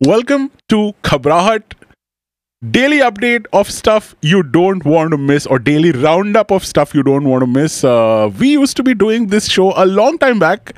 [0.00, 1.72] Welcome to Khabrahat,
[2.62, 7.02] daily update of stuff you don't want to miss, or daily roundup of stuff you
[7.02, 7.82] don't want to miss.
[7.82, 10.72] Uh, we used to be doing this show a long time back.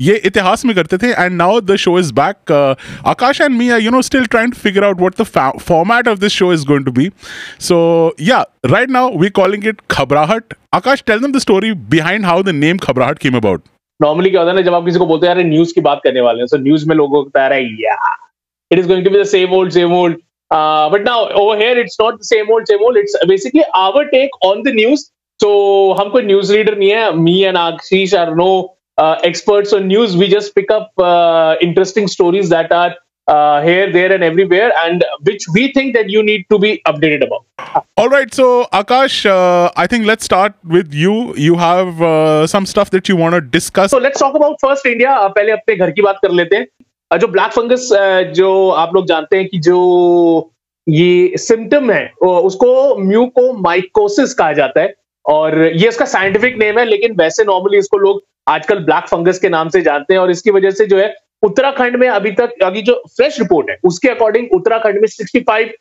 [0.00, 2.52] ये इतिहास में करते थे and now the show is back
[3.06, 5.24] Akash and me you know still trying to figure out what the
[5.60, 7.10] format of this show is going to be
[7.68, 7.80] so
[8.20, 12.58] yeah right now we calling it Khabrahat Akash tell them the story behind how the
[12.60, 13.64] name Khabrahat came about
[14.00, 16.00] normally क्या होता है ना जब आप किसी को बोलते हैं यार न्यूज की बात
[16.04, 17.46] करने वाले हैं सो न्यूज में लोगों को बता
[18.72, 20.16] रहा है या it is going to be the same old same old
[20.92, 24.30] but now over here it's not the same old same old it's basically our take
[24.44, 25.10] on the news
[25.40, 25.50] तो
[25.98, 30.16] हम कोई न्यूज रीडर नहीं है me and Ashish are no uh, experts on news.
[30.16, 32.94] We just pick up uh, interesting stories that are
[33.28, 37.26] uh, here, there, and everywhere, and which we think that you need to be updated
[37.26, 37.44] about.
[37.96, 41.34] All right, so Akash, uh, I think let's start with you.
[41.36, 43.90] You have uh, some stuff that you want to discuss.
[43.90, 45.10] So let's talk about first India.
[45.10, 47.89] Uh, पहले अपने घर की बात कर लेते हैं uh, जो black fungus
[48.35, 50.49] जो आप लोग जानते हैं कि जो
[50.87, 54.93] ये सिम्टम है उसको म्यूकोमाइकोसिस कहा जाता है।
[55.25, 59.49] और ये इसका साइंटिफिक नेम है, लेकिन वैसे नॉर्मली इसको लोग आजकल ब्लैक फंगस के
[59.49, 61.13] नाम से जानते हैं और इसकी वजह से जो है,
[61.43, 65.71] उत्तराखंड में अभी तक, अभी जो फ्रेश रिपोर्ट है, उसके अकॉर्डिंग उत्तराखंड में 65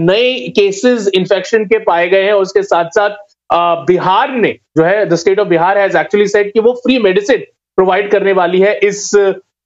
[0.00, 3.16] नए केसेस इन्फेक्शन के पाए गए हैं। और उसके साथ साथ
[3.86, 7.44] बिहार ने जो है the state of Bihar has actually said कि वो फ्री मेडिसिन
[7.78, 9.10] प्रोवाइड करने वाली है इस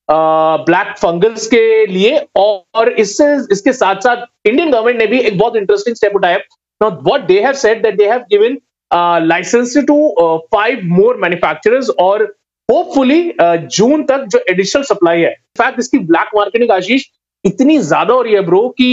[0.09, 5.56] ब्लैक फंगस के लिए और इससे इसके साथ साथ इंडियन गवर्नमेंट ने भी एक बहुत
[5.56, 6.39] इंटरेस्टिंग स्टेप उठाया
[6.81, 8.56] Now, what they have said that they have given
[8.91, 9.95] license to
[10.53, 12.23] five more manufacturers और
[12.69, 17.05] होपफुली जून तक जो एडिशनल सप्लाई है। इनफैक्ट इसकी ब्लैक मार्केटिंग आशीष
[17.45, 18.87] इतनी ज़्यादा हो रही है ब्रो कि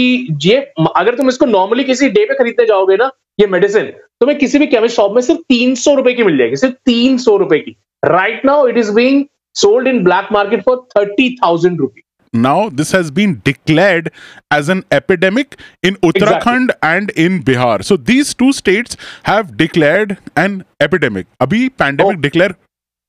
[0.44, 0.56] ये
[0.96, 3.86] अगर तुम इसको नॉर्मली किसी डे पे खरीदने जाओगे ना ये मेडिसिन
[4.20, 7.18] तुम्हें किसी भी केमिस्ट शॉप में सिर्फ़ तीन सौ रुपए की मिल जाएगी सिर्फ़ तीन
[7.18, 9.24] सौ रुपए की। Right now it is being
[9.56, 12.06] sold in black market for 30,000 rupees.
[12.32, 14.08] now this has been declared
[14.50, 16.88] as an epidemic in Uttarakhand exactly.
[16.88, 17.84] and in Bihar.
[17.84, 21.26] So these two states have declared an epidemic.
[21.40, 22.22] अभी pandemic oh.
[22.28, 22.54] declare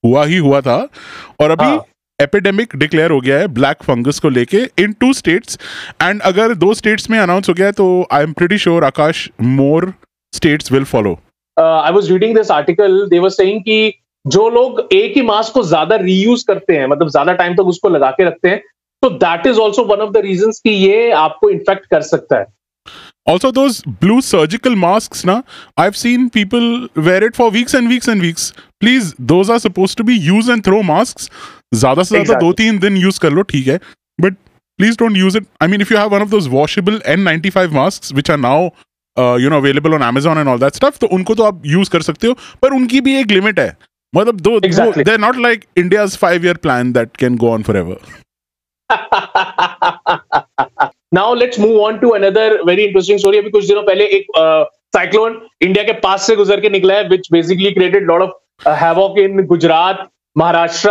[0.03, 0.78] हुआ ही हुआ था
[1.41, 1.78] और अभी
[2.19, 5.57] epidemic declare हो गया है ब्लैक फंगस को लेके इन टू स्टेट्स
[6.03, 9.30] एंड अगर दो स्टेट्स में अनाउंस हो गया है तो I am pretty sure Akash
[9.41, 9.94] more
[10.34, 11.13] states will follow
[11.57, 13.94] I was reading this article they were saying कि
[14.36, 17.70] जो लोग एक ही मास्क को ज़्यादा रीयूज करते हैं मतलब ज़्यादा टाइम तक तो
[17.70, 18.62] उसको लगा के रखते हैं
[19.04, 22.46] तो that is also one of the reason कि ये आपको इन्फेक्ट कर सकता है।
[23.32, 25.34] Also, those blue surgical masks, na,
[25.84, 26.68] I've seen people
[27.08, 28.46] wear it for weeks and weeks and weeks.
[28.84, 31.30] Please, those are supposed to be use and throw masks.
[31.74, 33.78] ज़्यादा से ज़्यादा दो तीन दिन यूज़ कर लो ठीक है
[34.20, 34.36] but
[34.80, 38.14] please don't use it I mean if you have one of those washable N95 masks
[38.20, 38.60] which are now
[39.42, 42.02] you know available on Amazon and all that stuff तो उनको तो आप यूज़ कर
[42.02, 43.70] सकते हो पर उनकी भी एक लिमिट है।
[44.13, 47.97] मतलब दो they are not like India's five year plan that can go on forever
[51.16, 53.38] now let's move on to another very interesting story.
[53.38, 54.25] अभी कुछ दिनों पहले एक
[54.95, 58.34] साइक्लोन uh, इंडिया के पास से गुजर के निकला है which basically created lot of
[58.81, 60.89] havoc in Gujarat Maharashtra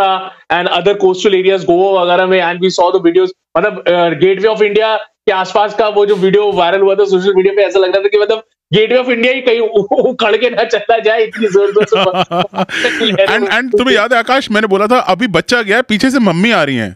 [0.53, 3.83] and other coastal areas Goa वगैरह में। And we saw the videos मतलब
[4.21, 7.65] गेटवे ऑफ़ इंडिया के आसपास का वो जो वीडियो वायरल हुआ था सोशल मीडिया पे
[7.65, 10.97] ऐसा लग रहा था कि मतलब गेटवे ऑफ़ इंडिया ही कहीं उखड़ के ना चला
[10.99, 15.27] जाए इतनी ज़ोर ज़ोर से एंड एंड तुम्हें याद है आकाश मैंने बोला था अभी
[15.35, 16.95] बच्चा गया पीछे से मम्मी आ रही हैं।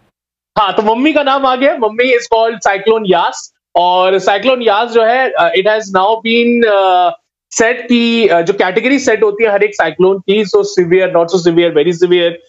[0.55, 4.91] हाँ तो मम्मी का नाम आ गया। मम्मी इज़ कॉल्ड साइक्लोन यास और साइक्लोन यास
[4.91, 5.27] जो है
[5.59, 6.61] it has now been
[7.51, 11.37] set की जो कैटेगरी सेट होती है हर एक साइक्लोन की so severe not so
[11.37, 12.39] severe very severe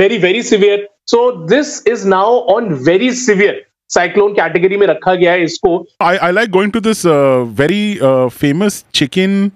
[0.00, 5.31] very very severe so this is now on very severe cyclone category में रखा गया
[5.31, 7.05] है इसको I I like going to this
[7.61, 7.83] very
[8.39, 9.51] famous chicken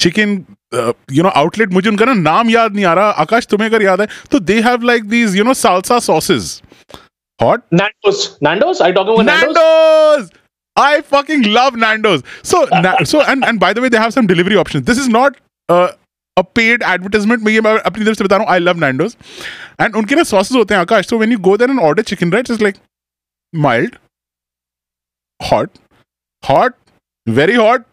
[0.00, 0.38] chicken
[1.12, 4.00] you know outlet मुझे उनका ना नाम याद नहीं आ रहा आकाश तुम्हें अगर याद
[4.00, 6.60] है तो they have like these you know salsa sauces
[7.42, 8.18] hot Nando's.
[8.46, 8.80] Nando's?
[8.80, 9.56] Are you talking about Nando's?
[9.56, 10.30] Nando's?
[10.76, 12.22] I fucking love Nando's.
[12.50, 14.84] So, na- so and and by the way, they have some delivery options.
[14.90, 15.36] This is not
[15.68, 15.88] uh,
[16.37, 17.43] a paid advertisement.
[17.43, 18.55] मैं ये मैं अपनी तरफ़ से बता रहा हूँ.
[18.55, 19.15] I love Nando's.
[19.79, 21.07] And उनके ना sauces होते हैं आकाश.
[21.07, 22.81] So when you go there and order chicken, right, it's like
[23.53, 23.97] mild,
[25.39, 25.79] hot,
[26.43, 26.77] hot,
[27.27, 27.87] very hot,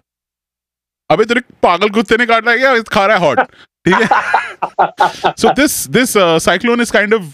[1.11, 3.41] अबे तेरे पागल कुत्ते ने काट लिया क्या खा रहा है हॉट
[3.87, 6.13] ठीक है so this this
[6.45, 7.25] cyclone is kind of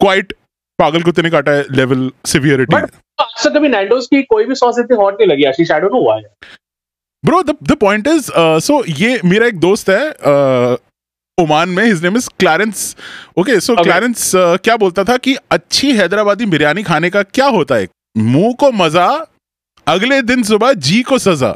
[0.00, 0.32] quite
[0.78, 4.78] पागल कुत्ते ने काटा है लेवल सिवियरिटी आज तक कभी नैंडोस की कोई भी सॉस
[4.78, 6.22] इतनी हॉट नहीं लगी Ashish I don't know why
[7.24, 10.76] bro the point is so ये मेरा एक दोस्त है uh,
[11.40, 12.96] ओमान में his name is Clarence
[13.38, 17.88] okay so Clarence क्या बोलता था कि अच्छी हैदराबादी बिरयानी खाने का क्या होता है?
[18.16, 19.06] मुँह को मज़ा
[19.86, 21.52] अगले दिन सुबह जी को सजा।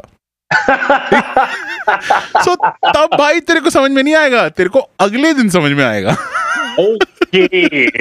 [2.43, 5.71] सो so, तब भाई तेरे को समझ में नहीं आएगा तेरे को अगले दिन समझ
[5.71, 6.15] में आएगा।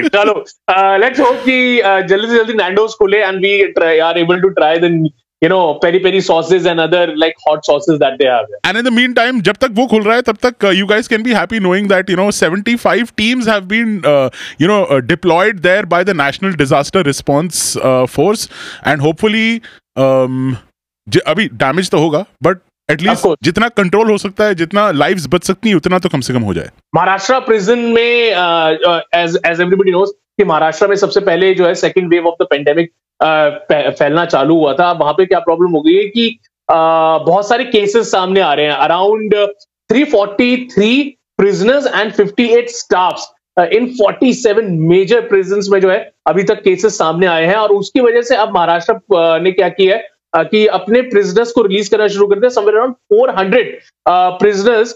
[0.09, 0.45] चलो
[0.97, 4.85] लेट्स होप कि जल्दी से जल्दी नैंडोस खुले and we are able to try the
[5.42, 8.86] you know peri peri sauces and other like hot sauces that they have and in
[8.86, 11.38] the meantime jab tak wo khul raha hai tab tak uh, you guys can be
[11.38, 14.30] happy knowing that you know 75 teams have been uh,
[14.64, 18.50] you know uh, deployed there by the national disaster response uh, force
[18.94, 19.48] and hopefully
[20.08, 20.52] um
[21.28, 22.58] अभी damage तो होगा but
[22.91, 26.33] at least जितना control हो सकता है जितना lives बच सकती है उतना तो कम से
[26.33, 31.55] कम हो जाए। महाराष्ट्र प्रिजन में एज एज एवरीबडी नोस कि महाराष्ट्र में सबसे पहले
[31.55, 32.91] जो है second wave of the pandemic
[33.99, 36.29] फैलना चालू हुआ था। वहाँ पे क्या प्रॉब्लम हो गई है कि
[36.71, 39.35] uh, बहुत सारे केसेस सामने आ रहे हैं। Around
[39.91, 41.05] 343
[41.39, 43.33] prisoners and 58 staffs
[43.73, 48.01] in 47 major prison में जो है अभी तक केसेस सामने आए हैं। और उसकी
[48.01, 48.95] वजह से अब महाराष्ट्र
[49.43, 50.09] ने क्या किया है?
[50.45, 53.79] कि अपने प्रिजनर्स को रिलीज़ करना शुरू कर दिया। समवेयर अराउंड 400 हंड्रेड
[54.09, 54.95] प्रिजनर्स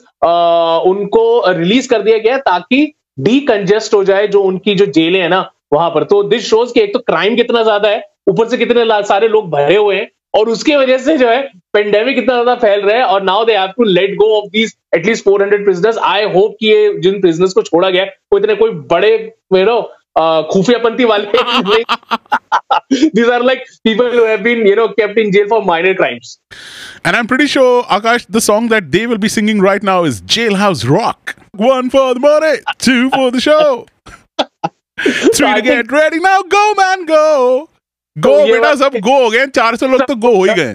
[0.86, 2.84] उनको रिलीज़ कर दिया गया ताकि
[3.20, 5.40] डीकंजेस्ट हो जाए जो उनकी जो जेलें हैं ना
[5.72, 9.02] वहाँ पर। तो दिस शोज़ कि एक तो क्राइम कितना ज़्यादा है, ऊपर से कितने
[9.04, 11.42] सारे लोग भरे हुए हैं और उसकी वजह से जो है
[11.72, 14.74] पेंडेमिक इतना ज़्यादा फैल रहा है और now they have to let go of these
[14.96, 18.70] at least 400 prisoners I hope कि ये जिन प्रिजनर्स को छोड़ा गया वो इतने कोई
[18.92, 19.12] बड़े
[19.54, 19.80] you know
[20.51, 21.83] खुफियापंथी वाले
[23.13, 26.39] these are like people who have been you know kept in jail for minor crimes
[27.03, 30.21] and i'm pretty sure akash the song that they will be singing right now is
[30.37, 31.35] jailhouse rock
[31.65, 32.55] one for the money
[32.87, 33.85] two for the show
[34.39, 37.23] three so to get ready now go man go
[38.15, 40.73] गो बेटा सब गो हो गए 400 लोग तो गो हो ही गए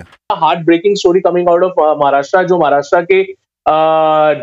[0.65, 3.23] heartbreaking story coming out of Maharashtra जो महाराष्ट्र के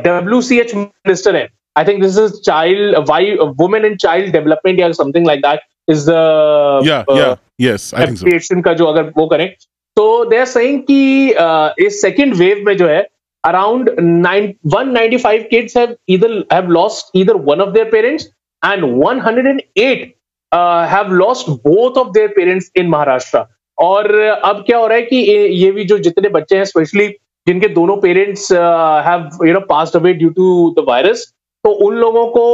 [0.08, 4.81] डब्ल्यू सी एच मिनिस्टर है I think this is child, why women and child development
[4.81, 8.61] or something like that is the yeah uh, yeah yes I think so.
[8.63, 9.49] का जो अगर वो करें
[9.97, 13.07] तो they are saying कि uh, इस second wave में जो है
[13.45, 18.29] around 195 kids have either have lost either one of their parents
[18.63, 20.15] and 108
[20.53, 23.45] uh, have lost both of their parents in Maharashtra
[23.79, 24.15] और
[24.45, 25.17] अब क्या हो रहा है कि
[25.63, 27.09] ये भी जो जितने बच्चे हैं स्पेशली
[27.47, 30.49] जिनके दोनों parents have you know passed away due to
[30.79, 31.33] the virus
[31.65, 32.47] तो उन लोगों को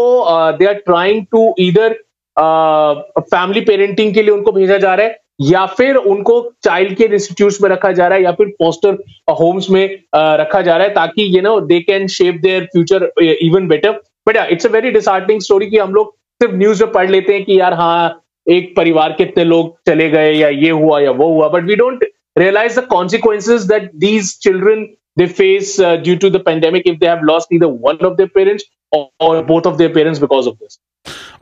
[0.58, 1.96] दे आर ट्राइंग टू इधर
[2.37, 7.55] फैमिली पेरेंटिंग के लिए उनको भेजा जा रहा है या फिर उनको चाइल्ड केयर इंस्टीट्यूट
[7.62, 8.99] में रखा जा रहा है या फिर पोस्टर
[9.40, 9.84] होम्स में
[10.14, 14.37] रखा जा रहा है ताकि you know they can shape their future even better but
[14.50, 17.61] it's a very disheartening story कि हम लोग सिर्फ़ न्यूज़ में पढ़ लेते हैं कि
[17.61, 21.64] यार हाँ एक परिवार कितने लोग चले गए या ये हुआ या वो हुआ but
[21.64, 22.04] we don't
[22.38, 27.54] realize the consequences that these children they face uh, due to the pandemic they lost
[27.56, 30.79] either one of their parents or, or both of their parents because of this.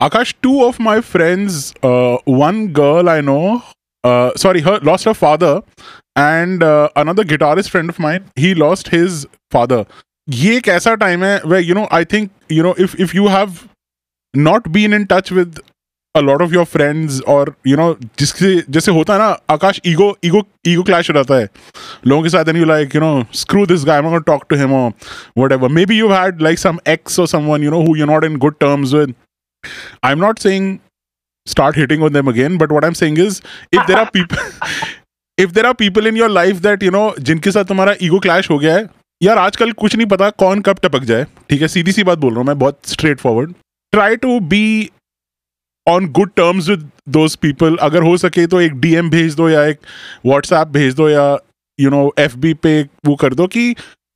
[0.00, 3.62] Akash, two of my friends, uh, one girl I know,
[4.04, 5.62] uh, sorry, her lost her father,
[6.16, 9.84] and uh, another guitarist friend of mine, he lost his father.
[10.30, 13.28] ये एक ऐसा time है where you know I think you know if if you
[13.28, 13.68] have
[14.34, 15.58] not been in touch with
[16.17, 20.17] A lot of your friends और you know जिससे जैसे होता है ना Akash ego
[20.25, 21.47] ego ego clash रहता है।
[22.07, 24.55] लोगों के साथ and you like you know screw this guy I am talk to
[24.55, 24.89] him और
[25.37, 28.23] whatever may be you had like some ex और someone you know who you not
[28.23, 29.13] in good terms with
[30.03, 30.77] I am not saying
[31.53, 33.35] start hitting on them again but what i'm saying is
[33.75, 34.39] if there are people
[35.45, 38.49] if there are people in your life that you know जिनके साथ तुम्हारा ego clash
[38.49, 38.89] हो गया है
[39.23, 42.31] यार आजकल कुछ नहीं पता कौन कब टपक जाए। ठीक है सीधी सी बात बोल
[42.31, 42.79] रहा हूँ मैं बहुत
[43.19, 43.53] straightforward
[43.91, 44.89] try to be
[45.87, 49.65] on good terms with those people अगर हो सके तो एक डीएम भेज दो या
[49.65, 49.79] एक
[50.25, 51.27] व्हाट्सएप भेज दो या
[51.79, 53.73] यू नो एफ़ बी पे वो कर दो कि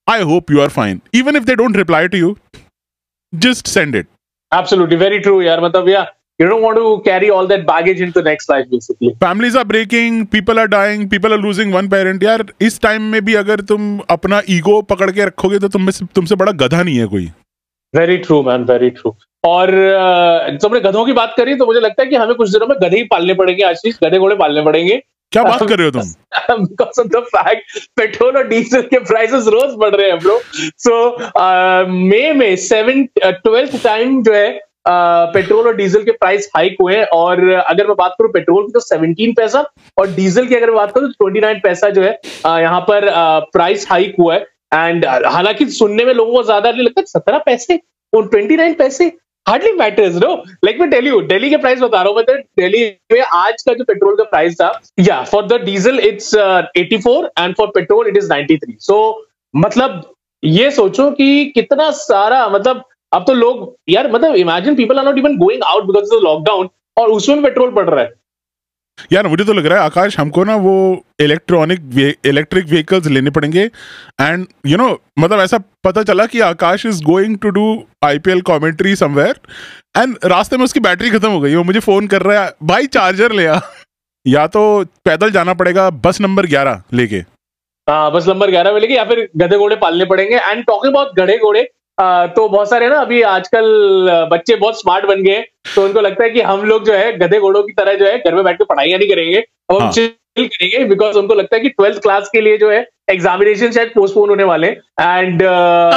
[0.08, 2.36] I hope you are fine even if they don't reply to you
[3.34, 4.08] just send it.
[4.52, 5.42] Absolutely, very true.
[5.42, 6.08] Yeah, matlab, yeah.
[6.40, 9.16] You don't want to carry all that baggage into next life, basically.
[9.20, 12.24] Families are breaking, people are dying, people are losing one parent.
[12.24, 16.36] यार इस time में भी अगर तुम अपना ego पकड़ के रखोगे तो तुम तुमसे
[16.36, 17.32] बड़ा गधा नहीं है कोई
[17.94, 22.04] very true man very true और जब हमने गधों की बात करी तो मुझे लगता
[22.04, 25.02] है कि हमें कुछ दिनों में गधे ही पालने पड़ेंगे आशीष गधे घोड़े पालने पड़ेंगे।
[25.32, 26.64] क्या बात कर रहे हो तुम?
[26.64, 31.18] Because of the fact petrol और डीजल के प्राइसेस रोज बढ़ रहे हैं ब्रो सो
[31.90, 34.60] मई में सेवन ट्वेल्थ टाइम जो है
[35.34, 38.72] पेट्रोल और डीजल के प्राइस हाइक हुए हैं। और अगर मैं बात करूँ पेट्रोल की
[38.72, 39.64] तो 17 पैसा
[39.98, 42.12] और डीजल की अगर मैं बात करूँ तो 29 पैसा जो है
[42.62, 43.10] यहाँ पर
[43.54, 47.80] प्राइस हाइक हुआ है। एंड हालाँकि सुनने में लोगों को ज़्यादा नहीं लगता सत्रह पैसे
[48.14, 49.12] और ट्वेंटी नाइन पैसे
[49.48, 50.34] हार्डली मैटर्स नो
[50.66, 52.84] लाइक मैं डेली हूँ दिल्ली के प्राइस बता रहा हूँ मतलब डेली
[53.14, 57.56] में आज का जो पेट्रोल का प्राइस था या for the diesel it's 84 and
[57.56, 59.00] for petrol it is 93 so
[59.54, 60.02] मतलब
[60.44, 65.18] ये सोचो कि कितना सारा मतलब अब तो लोग, यार मतलब imagine people are not
[65.18, 68.14] even going out because of lockdown और उसमें पेट्रोल पड़ रहा है।
[69.14, 73.64] यार मुझे तो लग रहा है, आकाश, हमको ना वो इलेक्ट्रॉनिक इलेक्ट्रिक व्हीकल्स लेने पड़ेंगे।
[74.22, 77.64] एंड यू नो मतलब ऐसा पता चला कि Akash is going to do
[78.04, 79.40] IPL commentary somewhere
[79.98, 82.88] and रास्ते में उसकी बैटरी खत्म हो गई, वो मुझे फ़ोन कर रहा है, भाई
[82.88, 83.60] चार्जर ले आ।
[84.28, 84.62] या तो
[85.06, 87.20] पैदल जाना पड़ेगा बस नंबर ग्यारह लेके।
[87.88, 91.20] हाँ बस नंबर ग्यारह में लेके, या फिर गधे घोड़े पालने पड़ेंगे। एंड टॉकिंग अबाउट
[91.20, 91.62] गधे घोड़े
[92.02, 93.66] तो बहुत सारे ना अभी आजकल
[94.32, 95.42] बच्चे बहुत स्मार्ट बन गए
[95.76, 98.18] तो उनको लगता है कि हम लोग जो है गधे घोड़ों की तरह जो है
[98.20, 101.56] घर में बैठ के पढ़ाइयाँ नहीं करेंगे अब हम हाँ। चिल करेंगे बिकॉज़ उनको लगता
[101.56, 105.44] है कि ट्वेल्थ क्लास के लिए जो है एग्जामिनेशन शायद पोस्टपोन होने वाले एंड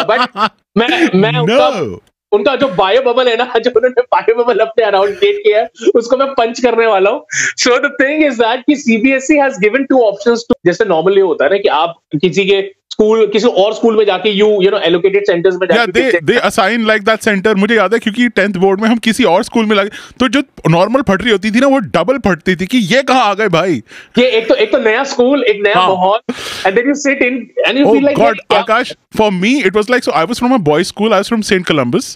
[0.06, 1.99] बट मैं मैं उनका no.
[2.32, 5.90] उनका जो बायो बबल है ना जो उन्होंने बायो बबल अपने अराउंड क्रिएट किया है
[5.96, 7.25] उसको मैं पंच करने वाला हूँ
[7.58, 11.44] so the thing is that कि CBSE has given two options to जैसे नॉर्मली होता
[11.44, 14.78] है ना कि आप किसी के स्कूल किसी और स्कूल में जाके you you know
[14.87, 18.56] allocated centres में जाके दे दे असाइन लाइक दैट सेंटर मुझे याद है क्योंकि टेंथ
[18.64, 19.90] बोर्ड में हम किसी और स्कूल में लगे
[20.21, 23.35] तो जो नॉर्मल फटरी होती थी ना वो डबल फटती थी कि ये कहाँ आ
[23.40, 23.83] गए भाई
[24.18, 26.21] ये एक तो एक तो नया स्कूल एक नया हाँ। माहौल
[26.66, 30.06] and then you sit in and you feel like Akash, for me it was like
[30.09, 31.14] so I was from a boys' school.
[31.14, 31.66] I was from St.
[31.71, 32.12] Columbus,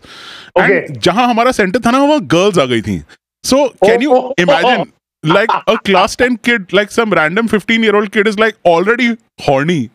[0.59, 0.76] Okay.
[0.76, 3.00] and जहाँ हमारा सेंटर था ना वहाँ girls आ गई थी.
[3.45, 4.87] So can you imagine
[5.24, 9.18] like a class 10 kid, like some random 15 year old kid is like already
[9.42, 9.90] horny,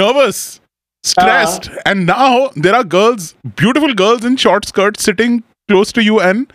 [0.00, 0.60] nervous,
[1.04, 6.20] stressed, and now there are girls, beautiful girls in short skirts sitting close to you
[6.20, 6.52] and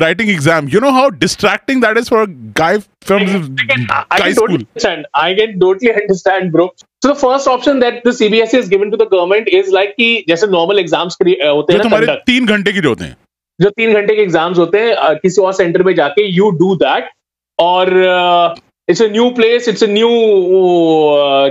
[0.00, 0.68] writing exam.
[0.68, 4.34] You know how distracting that is for a guy from I can, I guy can
[4.34, 4.46] school.
[4.48, 5.06] totally understand.
[5.14, 6.70] I can totally understand, bro.
[7.02, 10.24] So the first option that the CBSE has given to the government is like कि
[10.28, 12.88] जैसे normal exams क्रि- अ, होते जो हैं ना तुम्हारे conduct, तीन घंटे की जो
[12.88, 13.16] होते हैं
[13.59, 17.09] जो तीन घंटे के एग्ज़ाम्स होते हैं किसी और सेंटर में जाके यू डू दैट
[17.59, 17.91] और
[18.89, 20.09] it's a new place it's a new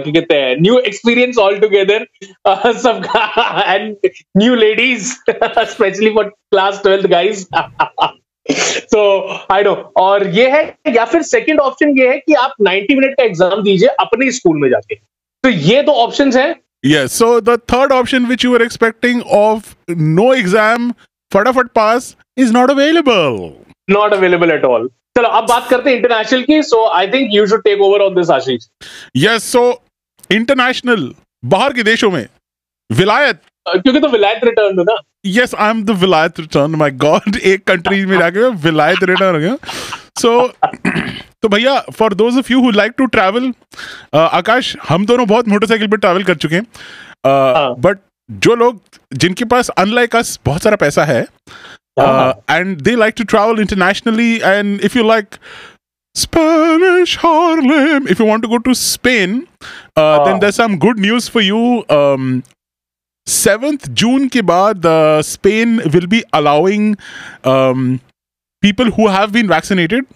[0.04, 2.06] क्या कहते हैं न्यू एक्सपीरियंस ऑल टुगेदर
[2.82, 3.96] सबका and
[4.36, 7.44] new ladies specially for class twelfth guys
[8.92, 9.02] तो
[9.52, 10.62] आई नो और ये है
[10.94, 14.58] या फिर सेकंड ऑप्शन ये है कि आप 90 मिनट का एग्ज़ाम दीजिए अपने स्कूल
[14.60, 14.94] में जाके.
[14.94, 16.54] तो ये दो ऑप्शंस हैं.
[16.84, 17.12] Yes.
[17.12, 20.94] So the third option which you were expecting of no exam,
[21.34, 23.38] फटाफट पास इज़ not available.
[23.90, 27.46] Not available at all चलो अब बात करते हैं इंटरनेशनल की so I think you
[27.46, 28.66] should take over on this Ashish
[29.16, 29.50] Yes.
[29.56, 29.64] So
[30.30, 31.08] international
[31.44, 32.26] बाहर के देशों में
[32.90, 33.40] विलायत.
[33.68, 34.96] क्योंकि तो विलायत रिटर्न ना?
[35.26, 36.74] Yes i'm the vilayat return.
[36.80, 39.56] My god एक कंट्री में जाके विलायत रिटर्न हो गया
[40.20, 40.32] so
[41.42, 43.52] तो भैया for those of you who like to travel
[44.14, 46.66] Akash हम दोनों बहुत मोटरसाइकिल पे ट्रैवल कर चुके हैं.
[47.80, 47.98] बट
[48.30, 48.80] जो लोग
[49.12, 51.20] जिनके पास अनलाइक अस बहुत सारा पैसा है
[52.50, 55.36] and they like to travel internationally and if you like
[56.14, 58.06] Spanish Harlem.
[58.06, 59.48] If you want to go to Spain,
[59.96, 61.84] uh, then there's some good news for you.
[61.90, 62.44] Um,
[63.26, 66.96] 7th June के बाद uh, Spain will be allowing
[67.44, 68.00] um,
[68.62, 70.06] people who have been vaccinated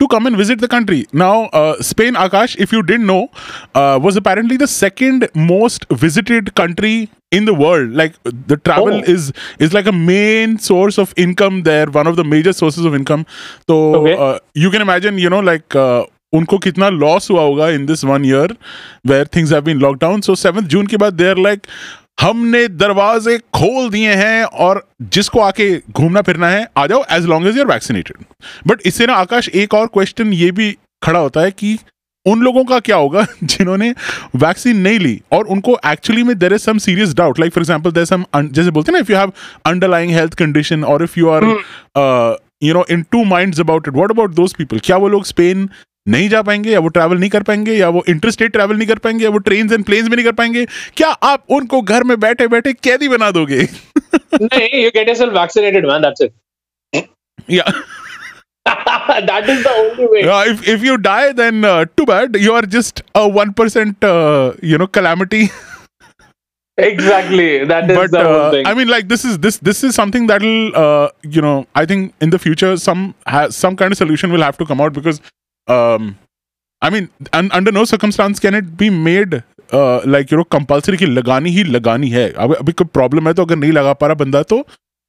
[0.00, 1.06] to come and visit the country.
[1.12, 3.30] Now, uh, Spain, Akash, if you didn't know,
[3.74, 7.92] uh, was apparently the second most visited country in the world.
[7.92, 9.12] Like the travel Oh.
[9.14, 12.94] is is like a main source of income there, one of the major sources of
[12.94, 13.24] income.
[13.68, 14.16] So Okay.
[14.26, 15.74] uh, you can imagine, you know, like.
[15.86, 16.04] Uh,
[16.36, 18.54] उनको कितना loss हुआ होगा in this one year
[19.06, 21.66] where things have been lockdown so seventh June के बाद देर like
[22.19, 24.83] हमने दरवाजे खोल दिए हैं और
[25.13, 28.25] जिसको आके घूमना फिरना है आ जाओ as long as you're vaccinated
[28.67, 31.77] but इससे ना आकाश एक और क्वेश्चन ये भी खड़ा होता है कि
[32.25, 33.93] उन लोगों का क्या होगा जिन्होंने
[34.35, 37.91] वैक्सीन नहीं ली और उनको एक्चुअली में there is some serious doubt like for example
[37.91, 39.31] there some जैसे बोलते हैं ना if you have
[39.65, 41.45] underlying health condition और if you are
[42.63, 45.69] you know in two minds about it what about those people क्या वो लोग Spain
[46.15, 48.97] नहीं जा पाएँगे या वो ट्रैवल नहीं कर पाएँगे या वो इंटरस्टेट ट्रैवल नहीं कर
[49.05, 50.65] पाएँगे या वो ट्रेन एंड प्लेन्स में नहीं कर पाएँगे
[50.97, 53.61] क्या आप उनको घर में बैठे बैठे कैदी बना दोगे
[54.15, 57.07] नहीं you get yourself vaccinated man that's it
[57.49, 57.63] या
[59.27, 62.35] that is the only way Yeah, if if you die, then uh, too bad.
[62.41, 65.39] You are just a one percent, uh, you know, calamity.
[66.77, 69.83] exactly that is but the whole uh, thing I mean, like this is this this
[69.83, 73.91] is something that'll, uh, you know, I think in the future some ha- some kind
[73.91, 75.19] of solution will have to come out because,
[75.69, 76.09] um,
[76.81, 79.41] I mean, un- under no circumstance can it be made.
[79.77, 83.33] Uh, like you know compulsory की लगानी ही लगानी है अब अभी कोई problem है
[83.33, 84.57] तो अगर नहीं लगा पा रहा बंदा तो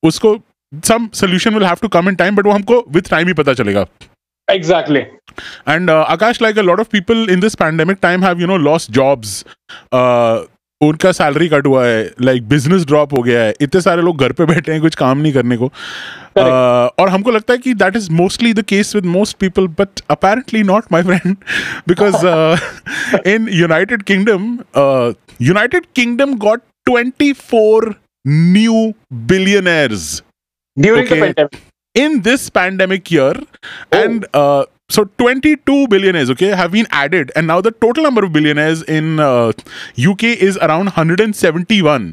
[0.02, 0.33] उसको
[0.88, 3.55] some solution will have to come in time but वो हमको with time ही पता
[3.61, 3.87] चलेगा
[4.49, 5.02] exactly
[5.67, 8.57] And uh, Akash, like a lot of people in this pandemic time have, you know,
[8.57, 9.45] lost jobs.
[9.93, 10.45] Uh,
[10.82, 14.32] उनका सैलरी कट हुआ है like business drop हो गया है इतने सारे लोग घर
[14.32, 17.96] पे बैठे हैं कुछ काम नहीं करने को uh, और हमको लगता है कि that
[17.96, 21.37] is mostly the case with most people but apparently not my friend
[21.88, 22.26] because
[23.28, 24.58] in United Kingdom
[25.42, 27.92] United Kingdom got 24
[28.25, 28.92] new
[29.28, 30.22] billionaires
[30.76, 31.14] during Okay.
[31.14, 31.56] the pandemic
[31.94, 33.99] in this pandemic year, Oh.
[33.99, 38.32] and uh, so 22 billionaires, okay, have been added, and now the total number of
[38.32, 39.52] billionaires in uh,
[39.99, 42.12] UK is around 171.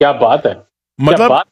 [0.00, 0.54] क्या बात है?
[0.98, 1.42] मतलब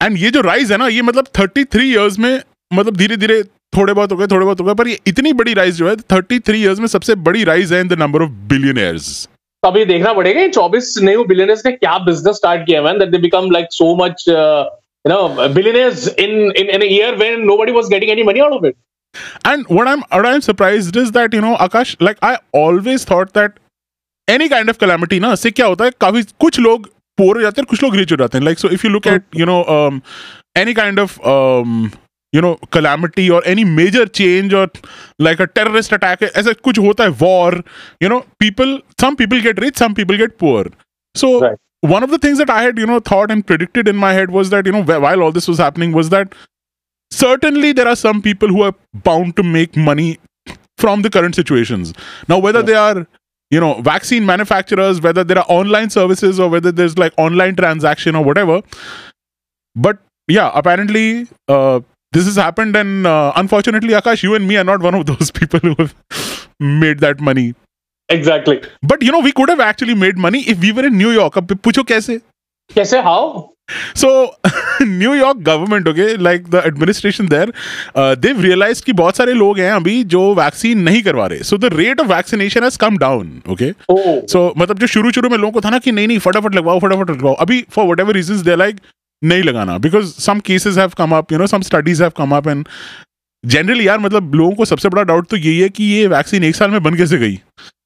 [0.00, 3.42] and ये जो rise है ना ये मतलब 33 इयर्स में मतलब धीरे धीरे
[3.76, 5.94] थोड़े बहुत हो गए थोड़े बहुत हो गए पर ये इतनी बड़ी राइज जो है
[6.12, 9.08] 33 इयर्स में सबसे बड़ी राइज है in the number of billionaires
[9.62, 13.08] तो अभी देखना पड़ेगा ये 24 न्यू बिलियनर्स ने क्या बिज़नेस स्टार्ट किया man that
[13.10, 14.24] they become like so much
[15.07, 18.53] You know billionaires in in in a year when nobody was getting any money out
[18.53, 18.75] of it
[19.49, 22.29] And what I'm what I'm surprised is that you know Akash, like I
[22.59, 23.59] always thought that
[24.27, 26.87] any kind of calamity ना से क्या होता है काफी कुछ लोग
[27.21, 29.09] poor हो जाते हैं कुछ लोग rich हो जाते हैं like so if you look
[29.11, 29.99] at you know um,
[30.61, 31.75] any kind of um,
[32.37, 34.65] you know calamity or any major change or
[35.27, 37.51] like a terrorist attack ऐसा कुछ होता है war
[38.05, 38.73] you know people
[39.05, 40.63] some people get rich some people get poor
[41.15, 41.61] so Right.
[41.80, 44.30] one of the things that I had you know thought and predicted in my head
[44.30, 46.34] was that you know while all this was happening was that
[47.10, 50.18] certainly there are some people who are bound to make money
[50.76, 51.92] from the current situations.
[52.28, 53.06] Now whether they are
[53.50, 58.14] you know vaccine manufacturers whether there are online services or whether there's like online transaction
[58.14, 58.60] or whatever
[59.74, 61.80] but yeah apparently uh,
[62.12, 65.30] this has happened and uh, unfortunately akash you and me are not one of those
[65.40, 65.94] people who have
[66.60, 67.54] made that money
[68.10, 68.60] exactly
[68.92, 71.38] but you know we could have actually made money if we were in new york
[71.38, 72.20] अब पूछो कैसे
[72.74, 73.46] कैसे how
[73.94, 74.10] So,
[74.82, 77.48] New York government, okay, like the administration there,
[77.94, 81.40] uh, they've realized कि बहुत सारे लोग हैं अभी जो वैक्सीन नहीं करवा रहे.
[81.40, 83.72] So the rate of vaccination has come down, okay.
[83.90, 86.54] Oh So मतलब जो शुरू शुरू में लोगों को था ना कि नहीं नहीं फटाफट
[86.54, 88.80] लगवाओ फटाफट लगवाओ अभी for whatever reasons they're like
[89.22, 92.50] नहीं लगाना because some cases have come up, you know, some studies have come up
[92.54, 92.68] and
[93.44, 96.56] generally यार मतलब लोगों को सबसे बड़ा डाउट तो यही है कि ये वैक्सीन एक
[96.56, 97.38] साल में बन कैसे गई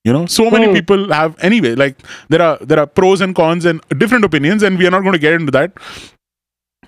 [0.05, 0.27] you know?
[0.27, 4.25] So many people have anyway like there are there are pros and cons and different
[4.25, 5.73] opinions and we are not going to get into that.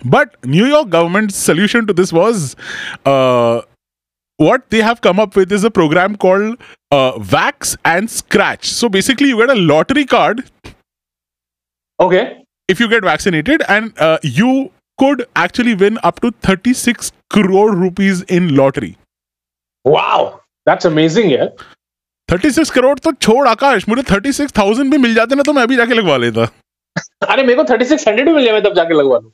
[0.05, 2.57] But new york government's solution to this was
[3.07, 3.63] uh,
[4.37, 6.59] what they have come up with is a program called
[6.91, 8.67] uh, wax and scratch.
[8.67, 10.45] So basically you get a lottery card.
[12.01, 12.43] Okay.
[12.67, 18.23] If you get vaccinated and uh, you could actually win up to 36 crore rupees
[18.23, 18.97] in lottery.
[19.85, 20.41] Wow.
[20.67, 21.49] That's amazing yeah.
[22.31, 25.77] यार 36 करोड़ तो छोड़ आकाश मुझे 36,000 भी मिल जाते ना तो मैं अभी
[25.77, 26.49] जाके लगवा लेता।
[27.29, 29.33] अरे मेरे को 3600 भी मिल जाए मैं तब जाके लगवा लूँ।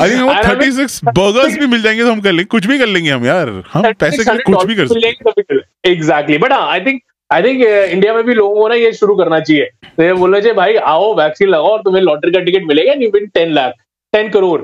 [0.00, 2.86] आई थिंक mean- 36 बर्गर्स भी मिल जाएँगे तो हम कर लेंगे कुछ भी कर
[2.86, 6.80] लेंगे हम यार। हम पैसे के लिए कुछ भी कर सकते एग्जैक्टली बट हाँ I
[6.80, 9.64] think I think India में भी लोगों को ना ये शुरू करना चाहिए।
[9.96, 13.10] तो ये बोलना चाहिए भाई आओ वैक्सीन लगाओ और तुम्हें लॉटरी का टिकट मिलेगा you
[13.14, 13.74] win ten lakh
[14.12, 14.60] ten crore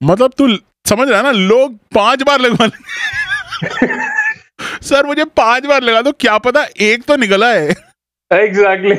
[0.00, 0.48] मतलब तू
[0.88, 3.36] समझ रहा है ना लोग पाँच बार लगवा लेंगे।
[4.89, 7.75] सर मुझे पांच बार लगा दो क्या पता एक तो निकला है
[8.43, 8.95] exactly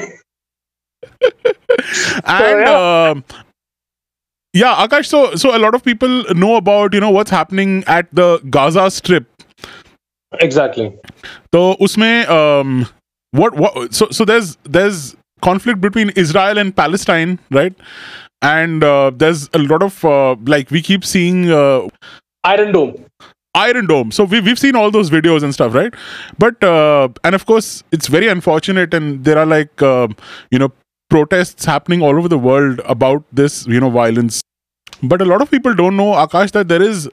[2.32, 2.76] and yeah.
[2.76, 3.24] um,
[4.54, 8.10] yeah akash so so a lot of people know about you know what's happening at
[8.20, 9.30] the gaza strip
[10.42, 10.88] exactly
[11.54, 12.70] so usme um
[13.32, 15.02] what what so so there's there's
[15.48, 17.76] conflict between israel and palestine right
[18.42, 21.88] and uh, there's a lot of uh, like we keep seeing uh,
[22.44, 22.90] Iron Dome
[23.55, 24.12] Iron Dome.
[24.12, 25.93] So we, we've seen all those videos and stuff, right?
[26.38, 28.93] But, uh, and of course, it's very unfortunate.
[28.93, 30.07] And there are like, uh,
[30.51, 30.71] you know,
[31.09, 34.41] protests happening all over the world about this, you know, violence.
[35.01, 37.09] But a lot of people don't know, Akash, that there is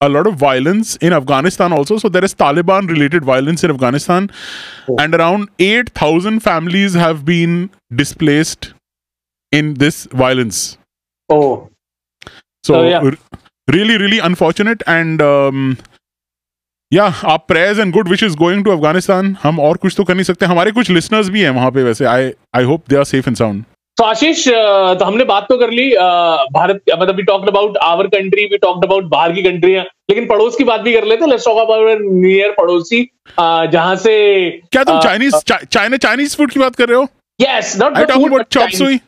[0.00, 1.98] a lot of violence in Afghanistan also.
[1.98, 4.30] So there is Taliban related violence in Afghanistan.
[4.88, 4.96] Oh.
[4.98, 8.72] And around 8,000 families have been displaced
[9.50, 10.78] in this violence.
[11.28, 11.68] Oh.
[12.64, 13.10] So So, yeah.
[13.68, 14.82] Really, really unfortunate.
[14.86, 15.78] And um,
[16.92, 19.34] yeah, our prayers and good wishes going to Afghanistan.
[19.42, 22.04] हम और कुछ तो कर नहीं सकते हमारे कुछ listeners भी हैं वहाँ पे वैसे
[22.06, 22.20] I
[22.60, 23.64] I hope they are safe and sound.
[23.96, 25.88] तो आशीष तो हमने बात तो कर ली
[26.52, 30.56] भारत मतलब we talked about our country we talked about बाहर की कंट्रियाँ लेकिन पड़ोस
[30.56, 33.02] की बात भी कर लेते लेट्स टॉक अबाउट नियर पड़ोसी
[33.40, 34.14] जहाँ से
[34.72, 37.08] क्या तुम चाइनीज़ चाइना चाइनीज़ फ़ूड की बात कर रहे हो
[37.40, 39.00] yes not I talk about chop suey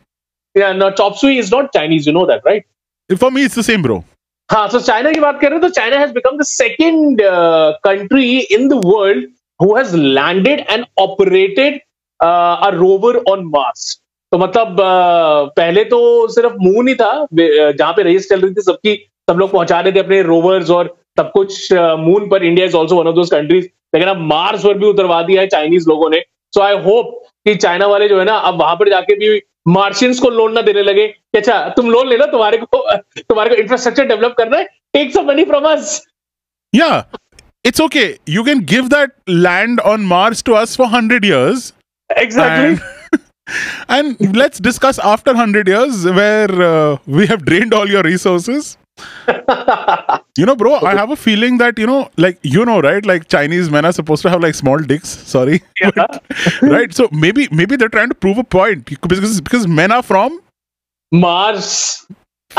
[0.55, 2.07] Yeah, no, chop suey is not Chinese.
[2.07, 2.65] You know that, right?
[3.11, 4.05] For me it's the same bro
[4.51, 7.21] हाँ so चाइना की बात कर रहे हैं तो China has become the second
[7.85, 9.27] country in the world
[9.61, 11.75] who has landed and operated
[12.21, 13.85] a rover on Mars
[14.33, 18.55] तो मतलब uh, पहले तो सिर्फ़ मून ही था uh, जहाँ पे रेस चल रही
[18.55, 18.95] थी सबकी
[19.31, 22.97] सब लोग पहुँचा रहे थे अपने रोवर्स और सब कुछ मून पर India is also
[22.97, 26.21] one of those countries लेकिन अब मार्स पर भी उतरवा दिया है चाइनीज़ लोगों ने.
[26.53, 30.19] सो आई होप कि चाइना वाले जो है ना अब वहाँ पर जाके भी मार्शियंस
[30.21, 32.85] को लोन ना देने लगे अच्छा तुम लोन ले लो तुम्हारे को
[33.19, 36.01] तुम्हारे को इंफ्रास्ट्रक्चर डेवलप करना है take so money from us
[36.73, 36.93] या
[37.67, 41.73] it's okay you can give that land on Mars to us for hundred years
[42.11, 43.19] exactly
[43.91, 46.51] and let's discuss after hundred years where
[47.09, 48.77] we have have all your your.
[50.38, 53.28] you know bro i have a feeling that you know like you know right like
[53.28, 56.06] chinese men are supposed to have like small dicks sorry Yeah.
[56.76, 60.40] right so maybe maybe they're trying to prove a point because because men are from
[61.12, 61.72] Mars.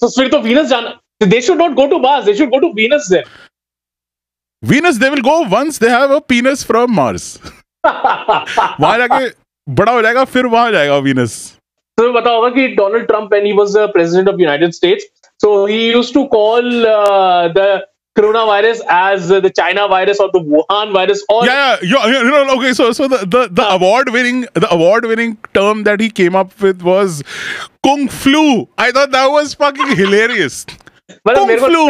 [0.00, 0.98] so फिर तो Venus जाना.
[1.20, 2.24] They should not go to Mars.
[2.26, 3.24] They should go to Venus then.
[4.62, 7.26] venus they will go once they have a penis from mars
[7.86, 9.28] वहां जाके
[9.68, 11.36] बड़ा हो जाएगा फिर वहां जाएगा venus
[11.98, 15.04] तो पता होगा कि Donald Trump when he was the president of United States,
[15.44, 17.86] so he used to call uh, the
[18.18, 22.56] coronavirus as the China virus or the Wuhan virus or yeah, yeah, you, you know,
[22.56, 22.72] okay.
[22.72, 26.58] So, so the the, the award winning the award winning term that he came up
[26.60, 27.22] with was
[27.88, 28.44] kung flu.
[28.86, 30.64] I thought that was fucking hilarious.
[31.26, 31.84] मतलब Kung मेरे को flu.